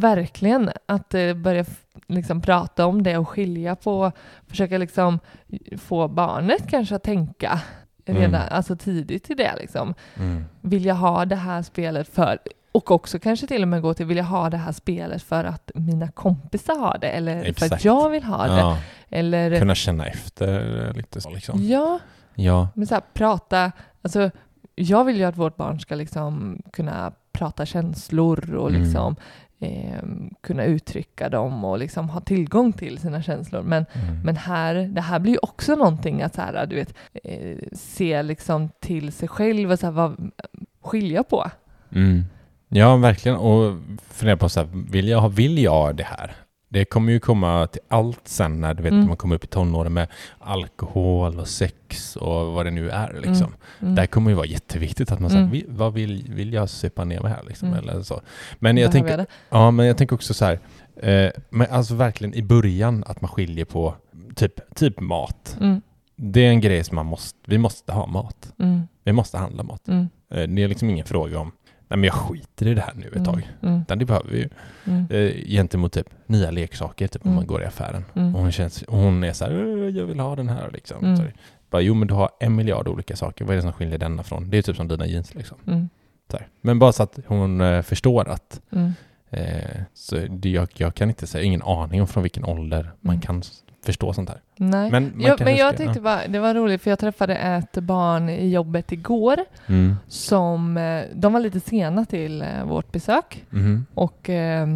[0.00, 1.64] verkligen att eh, börja
[2.06, 4.12] liksom prata om det och skilja på,
[4.46, 5.18] försöka liksom
[5.78, 7.60] få barnet kanske att tänka
[8.06, 8.48] redan Mm.
[8.50, 9.94] alltså tidigt i det liksom.
[10.16, 10.44] Mm.
[10.60, 12.38] Vill jag ha det här spelet för,
[12.72, 15.44] Och också kanske till och med gå till, vill jag ha det här spelet för
[15.44, 17.08] att mina kompisar har det?
[17.08, 17.72] Eller för Exakt.
[17.72, 18.56] att jag vill ha det?
[18.60, 18.78] Ja,
[19.08, 21.62] Eller, kunna känna efter lite så liksom.
[21.68, 21.98] ja,
[22.34, 22.68] Ja.
[22.74, 24.30] men så här, prata, alltså
[24.74, 29.16] jag vill ju att vårt barn ska liksom kunna prata känslor och Mm.
[29.60, 30.02] Eh,
[30.40, 33.62] kunna uttrycka dem och liksom ha tillgång till sina känslor.
[33.62, 34.20] Men, Mm.
[34.24, 38.22] men här, det här blir ju också någonting att så här, du vet, eh, se
[38.22, 40.30] liksom till sig själv och så här, vad,
[40.82, 41.50] skilja på.
[41.94, 42.24] Mm.
[42.68, 43.38] Ja, verkligen.
[43.38, 43.76] Och
[44.10, 46.32] fundera på så här, vill jag, vill jag det här?
[46.68, 49.06] Det kommer ju komma till allt sen när du vet, Mm.
[49.06, 53.20] man kommer upp i tonåren med alkohol och sex och vad det nu är.
[53.26, 53.54] Liksom.
[53.80, 53.94] Mm.
[53.94, 55.52] Där kommer ju vara jätteviktigt att man säger, Mm.
[55.52, 57.42] vill, vad vill, vill jag supa ner mig här?
[57.48, 57.88] Liksom, Mm.
[57.88, 58.20] eller så.
[58.58, 59.26] Men jag, tänker, det?
[59.50, 60.58] ja, men jag tänker också så här,
[60.96, 63.94] eh, men alltså verkligen i början att man skiljer på
[64.34, 65.56] typ, typ mat.
[65.60, 65.80] Mm,
[66.16, 68.52] Det är en grej som man måste, vi måste ha mat.
[68.58, 69.88] mm, Vi måste handla mat.
[69.88, 71.52] mm, Eh, det är liksom ingen fråga om,
[71.88, 73.50] nej men jag skiter i det här nu ett tag.
[73.62, 74.48] Mm, det behöver vi ju.
[74.84, 77.36] mm, Eh, gentemot typ nya leksaker, typ om Mm.
[77.36, 78.04] man går i affären.
[78.14, 80.70] mm, Och hon, känns, och hon är så här, "Eh, jag vill ha den här
[80.72, 81.04] liksom.
[81.04, 81.16] Mm.
[81.16, 81.22] Så
[81.70, 84.22] bara, jo men du har en miljard olika saker, vad är det som skiljer denna
[84.22, 84.50] från?
[84.50, 85.58] Det är typ som dina jeans liksom.
[85.66, 85.88] mm.
[86.60, 88.92] Men bara så att hon eh, förstår att mm,
[89.30, 93.14] eh, så det, jag, jag kan inte säga, ingen aning om från vilken ålder man
[93.14, 93.20] Mm.
[93.22, 93.42] kan
[93.86, 94.40] förstå sånt här.
[94.56, 94.90] Nej.
[94.90, 97.72] Men ja, kanske men jag ska- tyckte bara, det var roligt för jag träffade ett
[97.78, 99.96] barn i jobbet igår Mm.
[100.08, 103.86] som, eh, de var lite sena till eh, vårt besök Mhm.
[103.94, 104.66] och eh,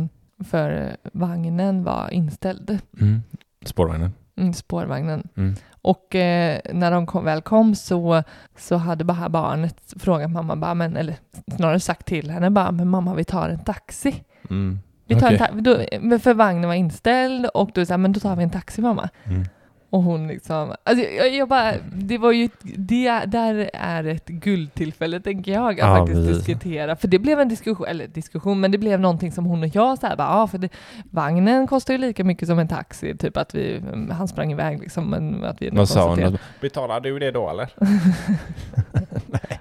[0.44, 3.22] för vagnen var inställd, Mm.
[3.64, 4.12] Spårvagnen.
[4.36, 5.28] mm, spårvagnen.
[5.36, 5.54] Mm.
[5.82, 8.22] Och eh, när de kom, väl kom så,
[8.58, 11.16] så hade bara barnet frågat mamma, bara, men, eller
[11.56, 14.14] snarare sagt till henne bara, men mamma vi tar en taxi.
[14.50, 14.78] Mm.
[15.14, 15.48] Vi tar en Okej.
[15.48, 18.42] ta- då, men för vagnen var inställd och då sa jag, men då tar vi
[18.42, 19.08] en taxi mamma.
[19.24, 19.44] Mm.
[19.92, 25.20] Och hon liksom, alltså jag, jag bara, det var ju, det där är ett guldtillfälle
[25.20, 26.36] tänker jag att Ja, faktiskt precis.
[26.46, 26.96] diskutera.
[26.96, 29.98] För det blev en diskussion, eller diskussion, men det blev någonting som hon och jag
[29.98, 30.68] så här, bara, ja för det,
[31.10, 35.10] vagnen kostar ju lika mycket som en taxi, typ att vi, han sprang iväg liksom,
[35.10, 36.38] men att vi Vad sa hon?
[36.60, 37.68] Betalar du det då eller?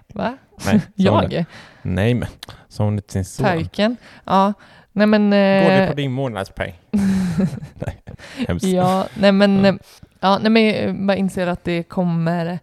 [0.14, 0.38] Va?
[0.66, 1.36] Nej, hon det?
[1.36, 1.46] Jag?
[1.82, 2.28] Nej men,
[2.68, 3.46] sa hon det till sin son?
[3.46, 3.98] Pöjken?
[4.24, 4.54] Ja,
[5.00, 5.30] nej men...
[5.30, 6.74] Går det eh, på din månadspeng?
[7.74, 8.02] Nej,
[8.48, 8.66] hemskt.
[8.66, 9.68] Ja, nej men, Ja.
[9.70, 9.76] eh,
[10.20, 12.58] ja, nej men jag bara inser att det kommer eh,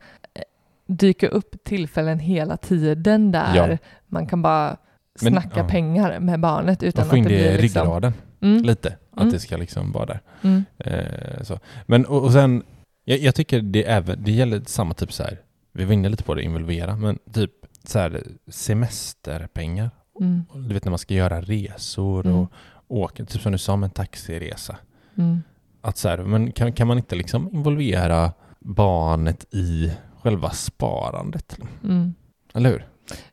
[0.87, 3.79] dyka upp tillfällen hela tiden där Ja.
[4.07, 4.77] man kan bara
[5.23, 5.69] Men, snacka ja.
[5.69, 7.83] pengar med barnet utan att det blir liksom...
[7.83, 9.33] ryggraden Mm, lite, att Mm.
[9.33, 10.21] det ska liksom vara där.
[10.43, 11.59] mm, Eh, så.
[11.87, 12.63] Men och, och sen,
[13.05, 15.39] jag, jag tycker det, även, det gäller samma typ så här,
[15.73, 17.51] vi var inne lite på det, involvera, men typ
[17.85, 19.91] så här semesterpengar.
[20.21, 22.39] Mm, Du vet när man ska göra resor Mm.
[22.39, 22.51] och
[22.89, 24.77] åka, typ som du sa med en taxiresa.
[25.17, 25.43] mm,
[25.81, 31.59] Att så här, men kan, kan man inte liksom involvera barnet i själva sparandet?
[31.85, 32.15] mm.
[32.55, 32.87] Eller hur?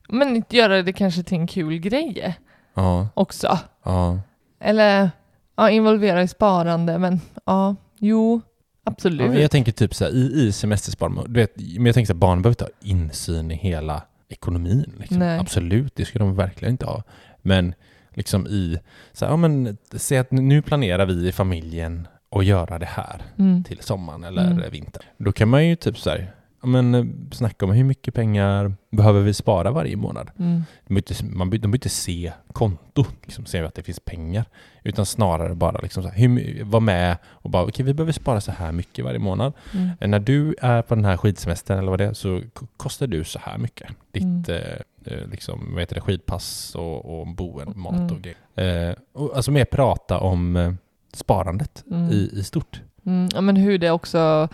[0.10, 2.38] Men inte göra det kanske till en kul grej
[2.74, 3.60] Ja, också.
[3.84, 4.20] ja.
[4.60, 5.12] Eller
[5.56, 8.42] ja, involvera i sparande, men ja, jo,
[8.86, 9.32] Ja, absolut.
[9.32, 12.14] men jag tänker typ så här, i, i semestersparande, du vet, men jag tänker så
[12.14, 14.94] här, barn behöver inte ha insyn i hela ekonomin.
[15.00, 15.22] Liksom.
[15.22, 17.04] Absolut, det ska de verkligen inte ha.
[17.42, 17.74] Men
[18.14, 18.80] liksom i,
[19.14, 23.22] så här, ja men säg att nu planerar vi i familjen att göra det här
[23.40, 24.72] Mm, till sommaren eller Mm.
[24.72, 25.04] vintern.
[25.18, 26.32] Då kan man ju typ så här,
[26.64, 30.30] men eh, snacka om hur mycket pengar behöver vi spara varje månad.
[30.40, 33.84] mm, De behöver inte, man, be- de behöver inte se konto, liksom, se att det
[33.84, 34.46] finns pengar.
[34.84, 38.72] Utan snarare bara liksom hur, vara med och bara, okej vi behöver spara så här
[38.72, 39.54] mycket varje månad.
[39.74, 42.42] mm, Eh, När du är på den här skidsemestern eller vad det är så
[42.78, 43.88] kostar du så här mycket.
[44.12, 44.44] Ditt Mm.
[44.48, 48.12] eh, eh, liksom, vad heter det, skidpass och, och boende, mat Mm.
[48.16, 48.90] och grejer.
[48.90, 50.78] Eh, och, alltså mer prata om
[51.14, 52.10] sparandet mm.
[52.12, 52.82] i, i stort.
[53.06, 54.50] Mm, ja, men hur det också,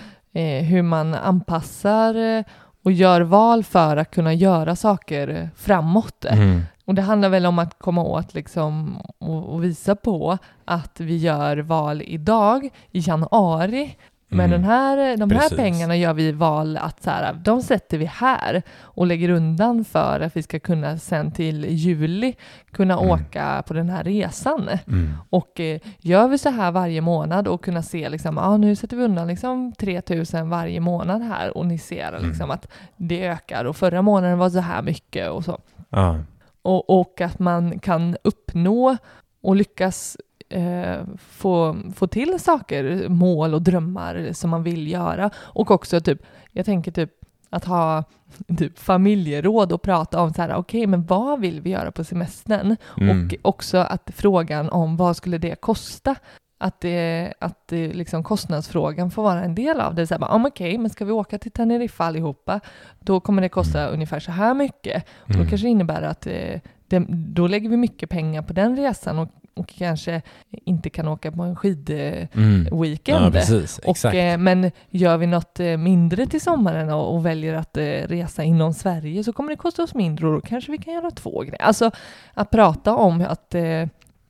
[0.62, 2.44] hur man anpassar eh,
[2.84, 6.26] och gör val för att kunna göra saker eh, framåt.
[6.26, 6.62] Mm.
[6.86, 11.18] Och det handlar väl om att komma åt liksom och, och visa på att vi
[11.18, 13.96] gör val idag i januari.
[14.32, 14.52] Men Mm.
[14.62, 15.58] den här, de här Precis.
[15.58, 20.20] pengarna gör vi val att så här, de sätter vi här och lägger undan för
[20.20, 22.36] att vi ska kunna sen till juli
[22.72, 23.10] kunna Mm.
[23.10, 24.70] åka på den här resan.
[24.88, 25.14] Mm.
[25.30, 28.98] Och eh, gör vi så här varje månad och kunna se liksom, ah, nu sätter
[28.98, 32.52] vi undan liksom 3000 varje månad här och ni ser liksom Mm.
[32.52, 35.60] att det ökar och förra månaden var så här mycket och så.
[35.90, 36.20] Ja.
[36.62, 38.98] Och, och att man kan uppnå
[39.42, 40.18] och lyckas
[40.50, 40.98] eh,
[41.30, 45.30] få, få till saker, mål och drömmar som man vill göra.
[45.38, 47.12] Och också typ, jag tänker typ
[47.50, 48.04] att ha
[48.58, 52.76] typ familjeråd och prata om så här, okej, men vad vill vi göra på semestern?
[52.98, 53.26] Mm.
[53.28, 56.16] Och också att frågan om vad skulle det kosta?
[56.62, 60.08] Att, det, att det liksom kostnadsfrågan får vara en del av det.
[60.08, 62.60] Så här, bara, ah, men okej, men ska vi åka till Teneriffa allihopa,
[63.00, 65.04] då kommer det kosta ungefär så här mycket.
[65.18, 65.50] Och Då Mm.
[65.50, 69.30] kanske det innebär att eh, det, då lägger vi mycket pengar på den resan och
[69.64, 73.18] kanske inte kan åka på en skidweekend.
[73.18, 73.24] Mm.
[73.26, 73.80] Ja, precis.
[73.80, 77.84] Och, eh, men gör vi något eh, mindre till sommaren och, och väljer att eh,
[77.84, 81.12] resa inom Sverige så kommer det kosta oss mindre och då kanske vi kan göra
[81.12, 81.62] två grejer.
[81.62, 81.92] Alltså
[82.34, 83.56] att prata om att,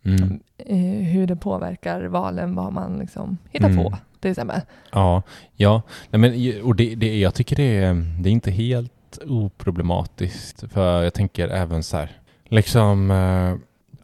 [0.05, 0.39] Mm.
[1.05, 3.83] hur det påverkar valen, vad man liksom hittar Mm.
[3.83, 4.61] på till exempel.
[4.91, 5.21] Ja,
[5.55, 5.81] ja.
[6.09, 10.63] Nej, men, och det, det, jag tycker det är, det är inte helt oproblematiskt.
[10.71, 12.11] För jag tänker även så här,
[12.45, 13.11] liksom,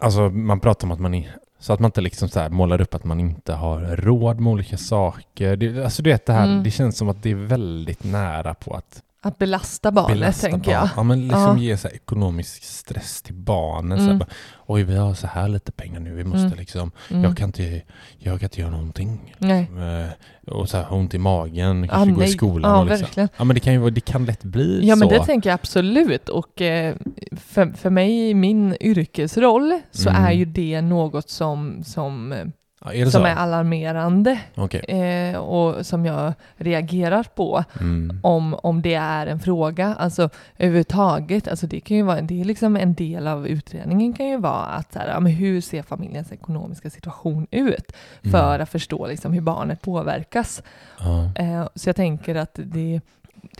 [0.05, 1.23] alltså man pratar om att man
[1.59, 4.77] så att man inte liksom så målar upp att man inte har råd med olika
[4.77, 5.55] saker.
[5.55, 6.63] Det, alltså du vet det här, Mm.
[6.63, 10.71] det känns som att det är väldigt nära på att Att belasta barnet belasta tänker
[10.71, 10.73] barn.
[10.81, 10.89] jag.
[10.95, 11.57] Ja, men liksom Ja.
[11.57, 13.97] ge så ekonomisk stress till barnen.
[13.97, 14.11] Så Mm.
[14.13, 14.29] här, bara,
[14.67, 16.59] Oj, vi har så här lite pengar nu, vi måste Mm.
[16.59, 17.23] liksom, Mm.
[17.23, 17.81] jag, kan inte,
[18.17, 19.35] jag kan inte göra någonting.
[19.37, 19.71] Nej.
[19.77, 20.09] Eh,
[20.53, 22.71] Och så här, ont i magen, Ja, kanske gå i skolan.
[22.71, 23.01] Ja, och liksom.
[23.05, 23.29] verkligen.
[23.37, 24.99] Ja, men det kan ju det kan lätt bli Ja, så.
[24.99, 26.29] men det tänker jag absolut.
[26.29, 26.95] Och eh,
[27.37, 30.23] för, för mig i min yrkesroll så Mm.
[30.25, 32.45] är ju det något som, som, eh, ja,
[32.93, 34.79] är som är alarmerande Okej.
[34.87, 37.63] eh, och som jag reagerar på.
[37.79, 38.19] Mm.
[38.23, 42.45] om, om det är en fråga, alltså överhuvudtaget, alltså det kan ju vara, det är
[42.45, 45.81] liksom en del av utredningen kan ju vara att så här, ja, men hur ser
[45.81, 48.61] familjens ekonomiska situation ut för Mm.
[48.61, 50.63] att förstå liksom hur barnet påverkas.
[50.99, 51.31] Ja.
[51.35, 53.01] Eh, så jag tänker att det,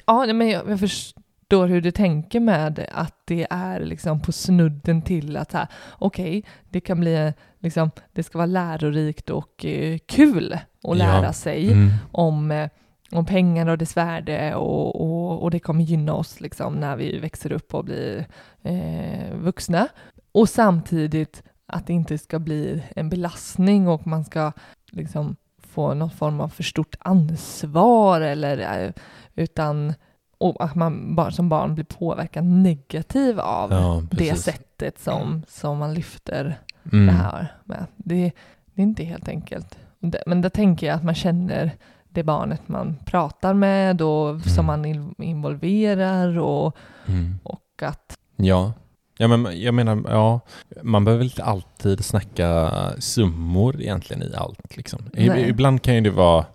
[0.05, 5.01] ja men jag, jag förstår hur du tänker med att det är liksom på snudden
[5.01, 5.55] till att
[5.91, 7.33] okej, det kan bli
[7.65, 10.93] liksom, det ska vara lärorikt och eh, kul att Ja.
[10.93, 11.89] lära sig Mm.
[12.11, 12.69] om, eh,
[13.11, 17.19] om pengar och dess värde och, och, och det kommer gynna oss liksom när vi
[17.19, 18.25] växer upp och blir
[18.63, 19.87] eh, vuxna.
[20.31, 24.51] Och samtidigt att det inte ska bli en belastning och man ska
[24.91, 25.35] liksom
[25.69, 28.91] få någon form av för stort ansvar eller eh,
[29.35, 29.93] utan
[30.37, 35.77] och att man bara som barn blir påverkad negativ av Ja, det sättet som, som
[35.77, 36.59] man lyfter
[36.91, 37.05] Mm.
[37.05, 37.85] det här med.
[37.97, 38.31] Det,
[38.73, 39.77] det är inte helt enkelt.
[40.25, 41.71] Men där tänker jag att man känner
[42.09, 46.75] det barnet man pratar med och som man in- involverar och,
[47.07, 47.35] Mm.
[47.43, 48.73] och att Ja.
[49.17, 50.39] Ja, men jag menar, ja,
[50.83, 54.77] man behöver inte alltid snacka summor egentligen i allt.
[54.77, 55.01] Liksom.
[55.13, 55.49] Nej.
[55.49, 56.45] Ibland kan ju det vara,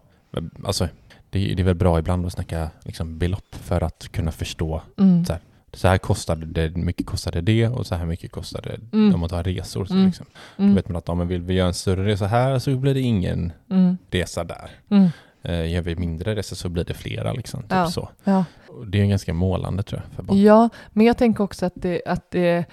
[0.65, 0.89] alltså,
[1.31, 4.83] det, det är väl bra ibland att snacka liksom, belopp för att kunna förstå.
[4.99, 8.81] mm, Så här, Så här kostade det, mycket kostade det och så här mycket kostade
[8.93, 9.15] Mm.
[9.15, 9.85] om att ha resor.
[9.85, 10.07] Så Mm.
[10.07, 10.27] liksom.
[10.57, 12.77] Då mm, vet man att ja, men vill vi göra en större resa här så
[12.77, 14.71] blir det ingen mm, resa där.
[14.91, 15.09] mm,
[15.43, 17.33] Eh, gör vi mindre resor så blir det flera.
[17.33, 17.87] Liksom, typ Ja.
[17.91, 18.09] så.
[18.25, 18.45] ja.
[18.87, 20.43] Det är ganska målande tror jag för barn.
[20.43, 22.65] ja, men jag tänker också att det, att det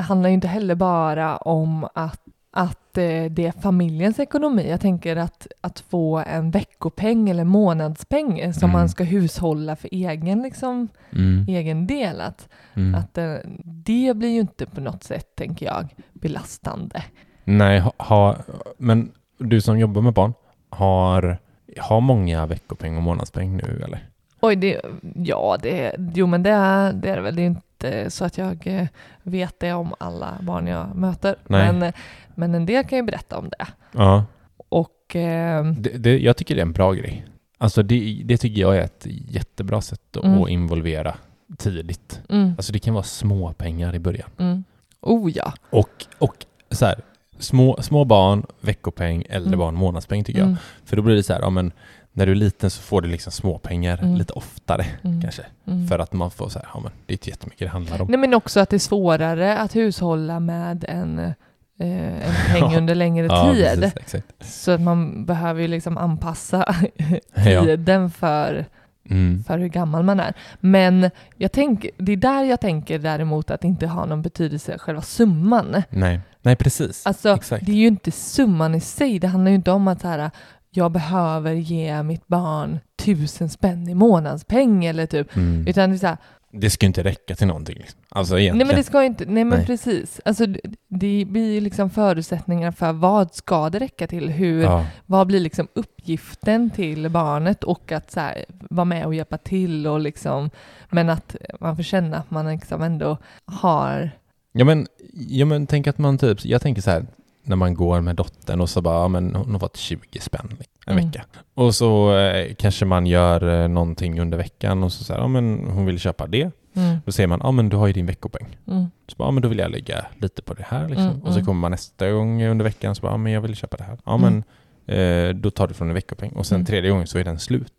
[0.00, 2.20] handlar inte heller bara om att
[2.56, 4.66] att eh, det är familjens ekonomi.
[4.70, 8.80] Jag tänker att, att få en veckopeng eller månadspeng som Mm.
[8.80, 11.44] man ska hushålla för egen, liksom, Mm.
[11.48, 12.20] egen del.
[12.20, 12.94] Att, Mm.
[12.94, 17.02] Att eh, det blir ju inte på något sätt, tänker jag, belastande.
[17.44, 18.36] Nej, ha,
[18.78, 20.34] men du som jobbar med barn,
[20.70, 21.38] har,
[21.80, 24.08] har många veckopeng och månadspeng nu eller?
[24.40, 24.80] Oj, det,
[25.14, 28.66] ja, det, jo men det är det är väl det är inte så att jag
[28.66, 28.86] eh,
[29.22, 31.36] vet det om alla barn jag möter.
[31.46, 31.72] Nej.
[31.72, 31.94] Men, eh,
[32.36, 33.66] men en del kan ju berätta om det.
[33.92, 34.24] Ja.
[34.68, 37.26] Och eh, Det, det, jag tycker det är en bra grej.
[37.58, 40.42] Alltså det, det tycker jag är ett jättebra sätt att, Mm.
[40.42, 41.14] att involvera
[41.58, 42.20] tidigt.
[42.28, 44.28] mm, Alltså det kan vara små pengar i början.
[44.38, 44.64] mm.
[45.00, 45.52] Oh ja.
[45.70, 47.00] Och, och så här,
[47.38, 49.58] små, små barn, veckopeng, äldre Mm.
[49.58, 50.46] barn, månadspeng tycker jag.
[50.48, 51.72] Mm, För då blir det så här, ja men
[52.12, 54.14] när du är liten så får du liksom småpengar Mm.
[54.16, 55.42] lite oftare mm, kanske.
[55.66, 55.88] mm.
[55.88, 58.06] För att man får så här, ja men det är inte jättemycket det handlar om.
[58.10, 61.34] Nej men också att det är svårare att hushålla med en,
[61.78, 62.72] eh, Ja.
[62.76, 63.64] under längre Ja, tid.
[63.64, 64.26] precis, exakt.
[64.46, 66.74] Så att man behöver ju liksom anpassa
[67.34, 67.62] Ja.
[67.62, 68.64] tiden för
[69.10, 69.44] Mm.
[69.44, 70.34] för hur gammal man är.
[70.60, 74.78] Men jag tänker, det är där jag tänker däremot att det inte har någon betydelse
[74.78, 75.82] själva summan.
[75.90, 76.20] Nej.
[76.42, 77.06] Nej, precis.
[77.06, 77.66] Alltså, Exakt.
[77.66, 79.18] det är ju inte summan i sig.
[79.18, 80.30] Det handlar ju inte om att så här,
[80.70, 85.36] jag behöver ge mitt barn tusen spänn i månadspeng eller typ.
[85.36, 85.66] Mm.
[85.66, 86.16] Utan det är så här,
[86.60, 87.76] Det ska ju inte räcka till någonting.
[87.78, 88.00] Liksom.
[88.08, 88.66] Alltså nej egentligen.
[88.66, 89.66] men det ska inte, nej men Nej.
[89.66, 90.20] precis.
[90.24, 90.46] Alltså
[90.88, 94.30] det blir ju liksom förutsättningar för vad ska det räcka till?
[94.30, 94.86] Hur, ja.
[95.06, 99.86] vad blir liksom uppgiften till barnet och att så här, vara med och hjälpa till
[99.86, 100.50] och liksom,
[100.90, 104.10] men att man får känna att man liksom ändå har,
[104.52, 107.06] Ja, men, ja men tänk att man typ, jag tänker så här,
[107.42, 110.56] när man går med dottern och så bara, ja, men hon har fått 20 spänn
[110.86, 111.04] en Mm.
[111.06, 111.24] vecka.
[111.54, 115.66] Och så eh, kanske man gör eh, någonting under veckan och så säger ja men
[115.70, 116.50] hon vill köpa det.
[116.76, 118.56] mm, Då säger man, ja men du har ju din veckopeng.
[118.66, 121.06] mm, Så bara, ja men då vill jag lägga lite på det här liksom.
[121.06, 121.44] Mm, och så mm.
[121.46, 123.98] kommer man nästa gång under veckan så bara, ja men jag vill köpa det här.
[124.04, 124.44] Ja men
[124.86, 127.72] eh, då tar du från en veckopeng och sen tredje gången så är den slut.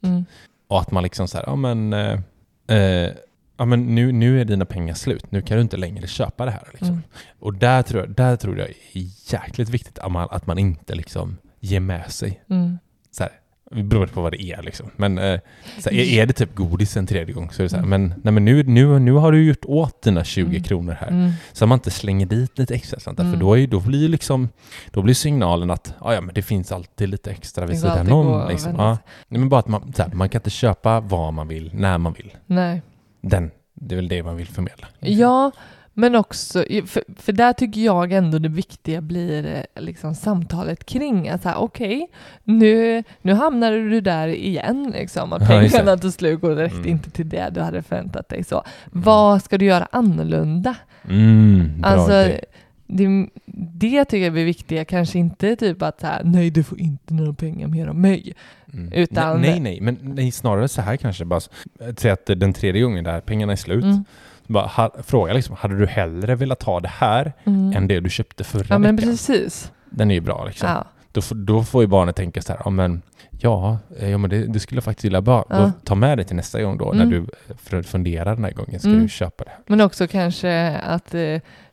[0.68, 2.20] Och att man liksom så här, ja men eh,
[2.68, 3.12] eh,
[3.58, 6.52] ja men nu, nu är dina pengar slut, nu kan du inte längre köpa det
[6.52, 6.68] här.
[6.72, 7.04] Liksom.
[7.40, 8.76] Och där tror, jag, där tror jag är
[9.34, 12.44] jäkligt viktigt att man, att man inte liksom ger med sig.
[12.50, 12.78] Mm.
[13.18, 13.32] Så här,
[13.84, 14.90] beroende på vad det är liksom.
[14.96, 15.40] Men eh,
[15.80, 18.14] så här, är, det typ godis en tredje gång så är det så här, men,
[18.24, 20.64] nej, men nu, nu, nu har du gjort åt dina 20 Mm.
[20.64, 21.08] kronor här.
[21.08, 21.32] Mm.
[21.54, 23.34] Så man inte slänger dit lite extra sånt där, Mm.
[23.34, 24.50] för då, är, då blir liksom,
[24.92, 28.48] då blir signalen att ja, ja, men det finns alltid lite extra vid sidan om.
[28.50, 28.74] Liksom.
[28.78, 28.98] Ja.
[29.28, 31.98] Nej, men bara att man, så här, man kan inte köpa vad man vill, när
[31.98, 32.32] man vill.
[32.46, 32.82] Nej.
[33.22, 34.88] Den, det är väl det man vill förmedla.
[35.00, 35.52] Ja,
[36.00, 41.30] men också, för, för där tycker jag ändå det viktiga blir eh, liksom samtalet kring
[41.30, 42.08] att okej,
[42.44, 45.70] nu, nu hamnar du där igen, liksom, att Ja, det.
[45.70, 46.88] pengarna till slut går direkt Mm.
[46.88, 48.44] inte till det du hade förväntat dig.
[48.44, 48.64] Så.
[48.92, 50.76] Vad ska du göra annorlunda?
[51.10, 52.40] Mm, bra Alltså,
[52.88, 53.28] det,
[53.74, 57.14] det tycker jag är viktiga, kanske inte typ att så här, nej du får inte
[57.14, 58.34] några pengar mer av mig.
[58.74, 58.94] Mm.
[58.94, 61.26] utan- Nej, nej, nej, men nej, snarare så här kanske.
[61.26, 61.40] Bara,
[61.98, 64.04] säg att den tredje gången där pengarna är slut, Mm.
[64.48, 67.74] Bara, ha, fråga liksom, hade du hellre velat ha det här Mm.
[67.78, 69.10] än det du köpte förra Ja men veckan?
[69.12, 69.72] precis.
[69.90, 70.70] Den är ju bra liksom.
[70.70, 70.84] Ja.
[71.12, 73.02] Då, då får ju barnet tänka så här, ja men,
[73.40, 75.72] ja, eh, ja men det, det skulle jag faktiskt vilja bara, Ja.
[75.84, 77.28] ta med det till nästa gång då, när Mm.
[77.70, 79.02] du eh, funderar den här gången, ska Mm.
[79.02, 79.52] du köpa det?
[79.68, 81.22] Men också kanske att, eh,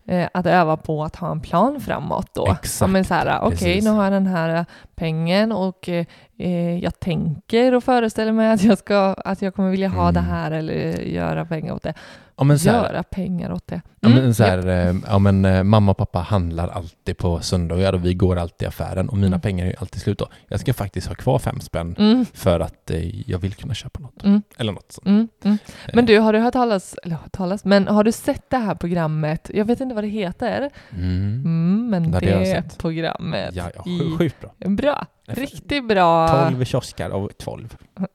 [0.09, 2.47] eh, att öva på att ha en plan framåt då.
[2.53, 3.85] Exakt, Ja, men så här, okej precis.
[3.85, 8.79] nu har jag den här pengen och eh, jag tänker och föreställer mig att jag,
[8.79, 10.15] ska, att jag kommer vilja ha Mm.
[10.15, 11.95] det här eller göra pengar åt det.
[12.37, 13.81] Ja men så här, göra pengar åt det.
[14.01, 14.51] Ja, Mm, men så japp.
[14.65, 18.37] här, eh, ja, men eh, mamma och pappa handlar alltid på söndagar och vi går
[18.37, 19.41] alltid i affären och mina Mm.
[19.41, 20.27] pengar är alltid slut då.
[20.49, 24.01] Jag ska faktiskt ha kvar fem spänn Mm, för att eh, jag vill kunna köpa
[24.01, 24.25] något.
[24.25, 25.07] mm, Eller något sånt.
[25.07, 25.59] mm, mm.
[25.87, 28.57] Eh, Men du, har du hört talas, eller hört talas, men har du sett det
[28.57, 29.51] här programmet?
[29.55, 31.05] Jag vet inte vad det heter, Mm.
[31.45, 33.55] mm, men Ja, det det, programmet.
[33.55, 33.85] Ja, ja,
[34.19, 34.51] sjukt bra.
[34.85, 36.29] Bra, riktigt bra.
[36.49, 37.77] 12 kioskar av 12.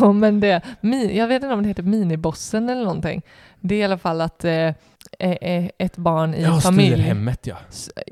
[0.00, 0.62] Ja, men det,
[1.12, 3.22] jag vet inte om det heter minibossen eller någonting.
[3.60, 4.74] Det är i alla fall att eh,
[5.18, 7.56] eh, ett barn i Ja, familj Styrhemmet ja.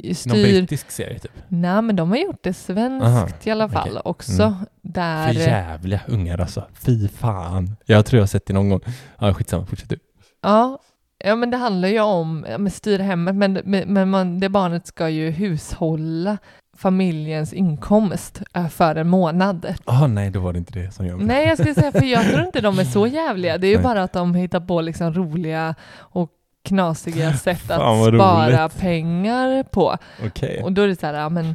[0.04, 0.30] Någon styr...
[0.42, 1.32] brittisk serie typ.
[1.48, 4.02] Nej, men de har gjort det svenskt Aha, i alla fall okej.
[4.04, 4.42] också.
[4.42, 4.54] Mm.
[4.82, 6.64] Där, För jävliga ungar alltså.
[6.74, 7.76] Fy fan.
[7.84, 8.80] Jag tror jag har sett det någon gång.
[9.18, 9.66] Ja, skitsamma.
[9.66, 9.98] Fortsätt du.
[10.42, 10.78] ja,
[11.24, 13.52] ja, men det handlar ju om ja, men styr hemmet, men
[13.86, 16.38] men man, det barnet ska ju hushålla
[16.76, 19.66] familjens inkomst eh, för en månad.
[19.84, 22.24] Ah, nej, då var det inte det som jag Nej, jag skulle säga, för jag
[22.32, 23.58] tror inte de är så jävliga.
[23.58, 23.84] Det är ju Nej.
[23.84, 26.30] bara att de hittar på liksom roliga och
[26.64, 28.78] knasiga sätt att spara roligt.
[28.80, 29.96] pengar på.
[30.26, 30.62] Okej.
[30.62, 31.54] Och då är det så här, ja, men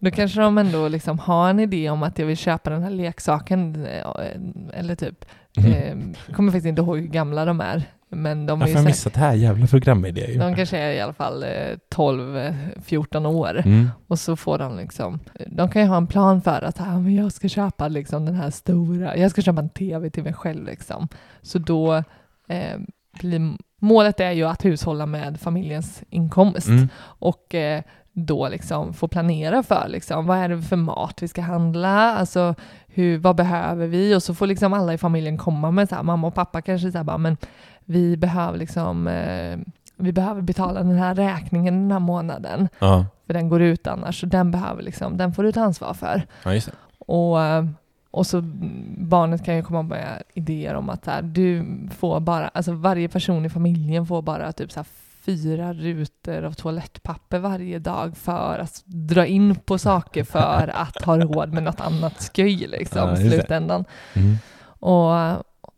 [0.00, 2.90] då kanske de ändå liksom har en idé om att jag vill köpa den här
[2.90, 3.86] leksaken.
[3.86, 5.24] eh, Eller typ,
[5.56, 5.72] Mhm.
[5.72, 7.82] eh, kommer faktiskt inte ihåg hur gamla de är.
[8.10, 10.38] Men de Varför har jag missat det här jävla programidé ju?
[10.38, 11.48] de kanske är i alla fall eh,
[11.94, 13.62] 12-14 år.
[13.64, 13.90] Mm.
[14.06, 17.14] Och så får de liksom, de kan ju ha en plan för att ah, men
[17.14, 20.64] jag ska köpa liksom den här stora, jag ska köpa en tv till mig själv
[20.64, 21.08] liksom.
[21.42, 21.94] Så då
[22.48, 22.78] eh,
[23.20, 26.88] blir, målet är ju att hushålla med familjens inkomst Mm.
[27.00, 31.42] och eh, då liksom få planera för liksom, vad är det för mat vi ska
[31.42, 32.54] handla, alltså
[32.98, 34.14] hur, vad behöver vi?
[34.14, 36.92] Och så får liksom alla i familjen komma med så här, mamma och pappa kanske
[36.92, 37.36] så här, bara, men
[37.84, 39.58] vi behöver liksom, eh,
[39.96, 43.06] vi behöver betala den här räkningen den här månaden Ja.
[43.26, 46.22] för den går ut annars, så den behöver liksom, den får du ta ansvar för.
[46.44, 46.60] ja.
[46.98, 47.36] Och,
[48.10, 48.40] och så
[48.98, 51.66] barnet kan ju komma med idéer om att så här, du
[51.98, 54.86] får bara, alltså varje person i familjen får bara typ så här
[55.28, 61.16] fyra rutor av toalettpapper varje dag för att dra in på saker för att ha
[61.18, 63.30] råd med något annat sköj liksom Ja, i det.
[63.30, 63.84] slutändan.
[64.14, 64.36] Mm.
[64.80, 65.12] Och,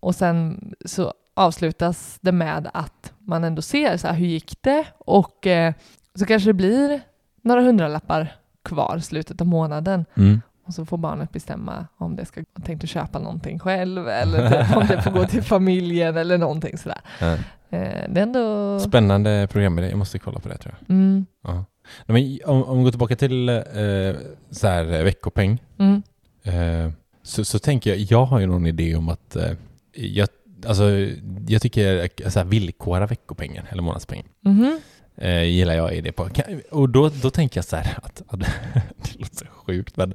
[0.00, 4.84] och sen så avslutas det med att man ändå ser så här, hur gick det?
[4.98, 5.74] Och eh,
[6.14, 7.00] så kanske det blir
[7.42, 8.32] några hundralappar
[8.64, 10.04] kvar slutet av månaden.
[10.16, 10.40] Mm.
[10.70, 14.76] Och så får barnet bestämma om det ska tänkt att köpa någonting själv eller typ
[14.76, 17.00] om det får gå till familjen eller någonting sådär.
[17.20, 17.32] Ja.
[17.32, 17.38] Eh,
[18.08, 18.80] det är ändå...
[18.80, 19.88] Spännande programidé.
[19.88, 20.90] Jag måste kolla på det tror jag.
[20.96, 21.64] Mm, Ja.
[22.06, 23.56] Men om, om vi går tillbaka till eh,
[24.50, 25.62] så här, eh, veckopeng.
[25.78, 26.02] mm,
[26.42, 26.92] Eh,
[27.22, 29.52] så, så tänker jag, jag har ju någon idé om att eh,
[29.92, 30.28] jag,
[30.66, 30.84] alltså,
[31.48, 34.26] jag tycker eh, så här, villkora veckopengen eller månadspengen.
[34.44, 34.80] mhm,
[35.16, 36.28] Eh, gillar jag idé på.
[36.28, 38.40] Kan, och då, då tänker jag så här att, att
[39.02, 40.14] det låter så sjukt men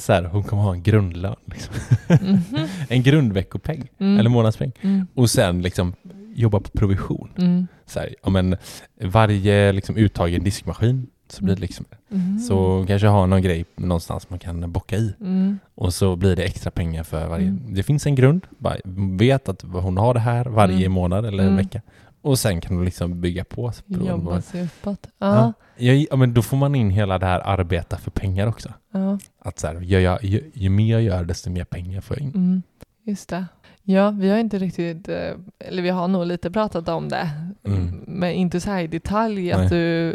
[0.00, 1.36] så här, hon kommer ha en grundlön.
[1.44, 1.74] Liksom.
[2.08, 2.44] mhm,
[2.88, 4.72] En grundveckopeng mm, eller månadspeng.
[4.80, 5.92] mm, Och sen liksom
[6.34, 7.28] jobba på provision.
[7.38, 8.56] mm, Så här, ja, men
[9.02, 13.42] varje liksom, uttag i en diskmaskin så blir det liksom mhm, så kanske ha någon
[13.42, 15.14] grej någonstans man kan bocka i.
[15.20, 17.46] mm, Och så blir det extra pengar för varje.
[17.48, 17.74] Mm.
[17.74, 18.46] Det finns en grund.
[18.58, 18.76] Bara
[19.18, 20.92] vet att hon har det här varje Mm.
[20.92, 21.56] månad eller Mm.
[21.56, 21.80] vecka.
[22.24, 23.72] Och sen kan du liksom bygga på.
[23.86, 25.06] jobba sig uppåt.
[25.18, 25.52] Ja.
[25.76, 28.72] Ja, Ja, men då får man in hela det här arbeta för pengar också.
[28.92, 32.22] ja, Att så här, ju, ju, ju mer jag gör desto mer pengar får jag
[32.26, 32.34] in.
[32.34, 32.62] mm,
[33.04, 33.44] just det.
[33.82, 37.30] Ja, vi har inte riktigt, eh, eller vi har nog lite pratat om det,
[37.66, 38.04] Mm.
[38.06, 39.52] men inte så här i detalj Nej.
[39.52, 40.10] att du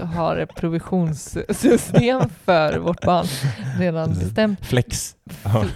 [0.00, 3.26] eh, har ett provisionssystem för vårt barn
[3.78, 4.66] redan bestämt.
[4.66, 5.16] Flex.
[5.44, 5.64] Ja.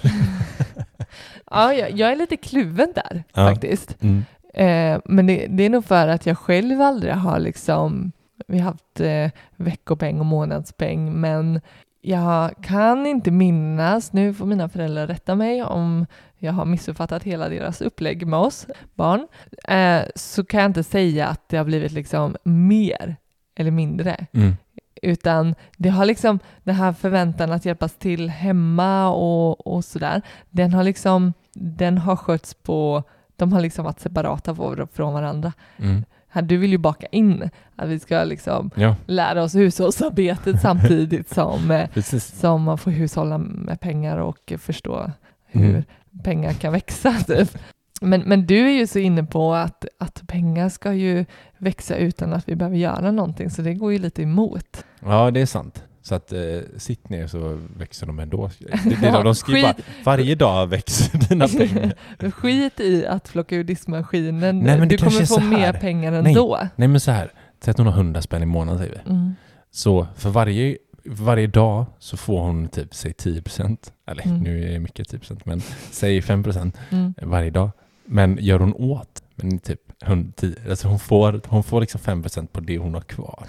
[1.50, 3.50] Ja, jag, jag är lite kluven där Ja.
[3.50, 3.96] faktiskt.
[4.02, 4.24] Mm.
[4.58, 8.12] Eh, men det, det är nog för att jag själv aldrig har liksom,
[8.46, 11.60] vi har haft eh, veckopeng och månadspeng, men
[12.00, 16.06] jag kan inte minnas, nu får mina föräldrar rätta mig om
[16.38, 19.26] jag har missuppfattat hela deras upplägg med oss barn,
[19.68, 23.16] eh, så kan jag inte säga att det har blivit liksom mer
[23.54, 24.26] eller mindre.
[24.32, 24.56] Mm.
[25.02, 30.72] Utan det har liksom, den här förväntan att hjälpas till hemma och, och sådär, den
[30.72, 33.02] har liksom, den har skötts på,
[33.38, 34.54] de har liksom varit separata
[34.92, 35.52] från varandra.
[35.78, 36.04] Mm.
[36.42, 41.70] Du vill ju baka in att vi ska liksom Ja, lära oss hushållsarbetet samtidigt som,
[41.70, 45.10] eh, som man får hushålla med pengar och förstå
[45.46, 45.82] hur Mm.
[46.24, 47.12] pengar kan växa.
[47.26, 47.58] Typ.
[48.00, 51.24] Men, men du är ju så inne på att, att pengar ska ju
[51.58, 54.84] växa utan att vi behöver göra någonting, så det går ju lite emot.
[55.00, 55.84] Ja, det är sant.
[56.02, 56.40] Så att eh,
[56.76, 58.50] sitt ner så växer de ändå.
[58.58, 59.74] Det, det, Ja, de skriver
[60.04, 61.92] varje dag växer dina pengar.
[62.30, 64.58] Skit i att plocka ur diskmaskinen.
[64.60, 66.58] Nej, men du kommer få mer pengar ändå.
[66.76, 67.32] Nej men så här,
[67.64, 69.10] säg att hon har 100 spänn i månaden säger vi.
[69.10, 69.34] Mm.
[69.70, 73.76] Så för varje, för varje dag så får hon typ, säg 10%,
[74.06, 74.38] eller Mm.
[74.40, 77.14] nu är det mycket 10% men säg 5% Mm.
[77.22, 77.70] varje dag.
[78.04, 82.46] Men gör hon åt, men typ 100, 10, alltså hon får, hon får liksom 5%
[82.52, 83.46] på det hon har kvar.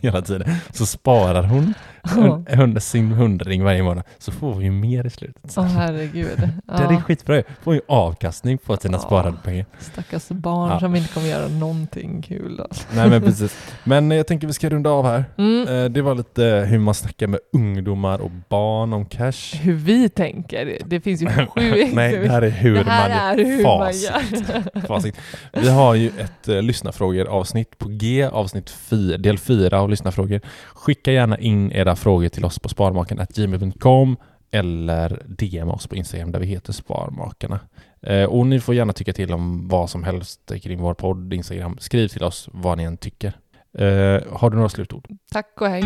[0.00, 0.54] Hela tiden.
[0.72, 2.42] Så sparar hon Ja.
[2.48, 5.54] hund- sin hundring varje månad så får hon ju mer i slutet.
[5.56, 6.38] Åh herregud.
[6.66, 7.42] Det är skitbra ju.
[7.62, 9.00] Får ju avkastning på sina Ja.
[9.00, 9.66] sparade pengar.
[9.78, 10.80] stackars barn Ja.
[10.80, 12.56] som inte kommer göra någonting kul.
[12.56, 12.66] Då.
[12.94, 13.56] Nej men precis.
[13.84, 15.24] Men jag tänker vi ska runda av här.
[15.38, 15.68] Mm.
[15.68, 19.56] Eh, Det var lite hur man snackar med ungdomar och barn om cash.
[19.60, 21.94] Hur vi tänker, det finns ju sjukt.
[21.94, 24.10] Nej, det här är hur Det här man är hur facit.
[24.12, 24.42] man
[24.74, 24.86] gör.
[24.86, 25.16] Facit.
[25.52, 30.40] Vi har ju ett eh, lyssnarfrågor avsnitt på G, avsnitt 4, del 4 av lyssnarfrågor.
[30.74, 34.16] Skicka gärna in era frågor till oss på sparmaken.gmail.com
[34.50, 37.60] eller DM oss på Instagram där vi heter Sparmakarna.
[38.02, 41.76] Eh, och ni får gärna tycka till om vad som helst kring vår podd, Instagram.
[41.80, 43.32] Skriv till oss vad ni än tycker.
[43.78, 45.08] Eh, har du några slutord?
[45.32, 45.84] Tack och hej.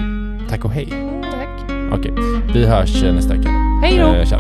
[0.49, 0.89] Tack och hej.
[1.23, 1.71] Tack.
[1.93, 2.13] Okej,
[2.55, 3.49] vi hörs eh, nästa vecka.
[3.83, 4.25] Hej då!
[4.25, 4.39] Tja.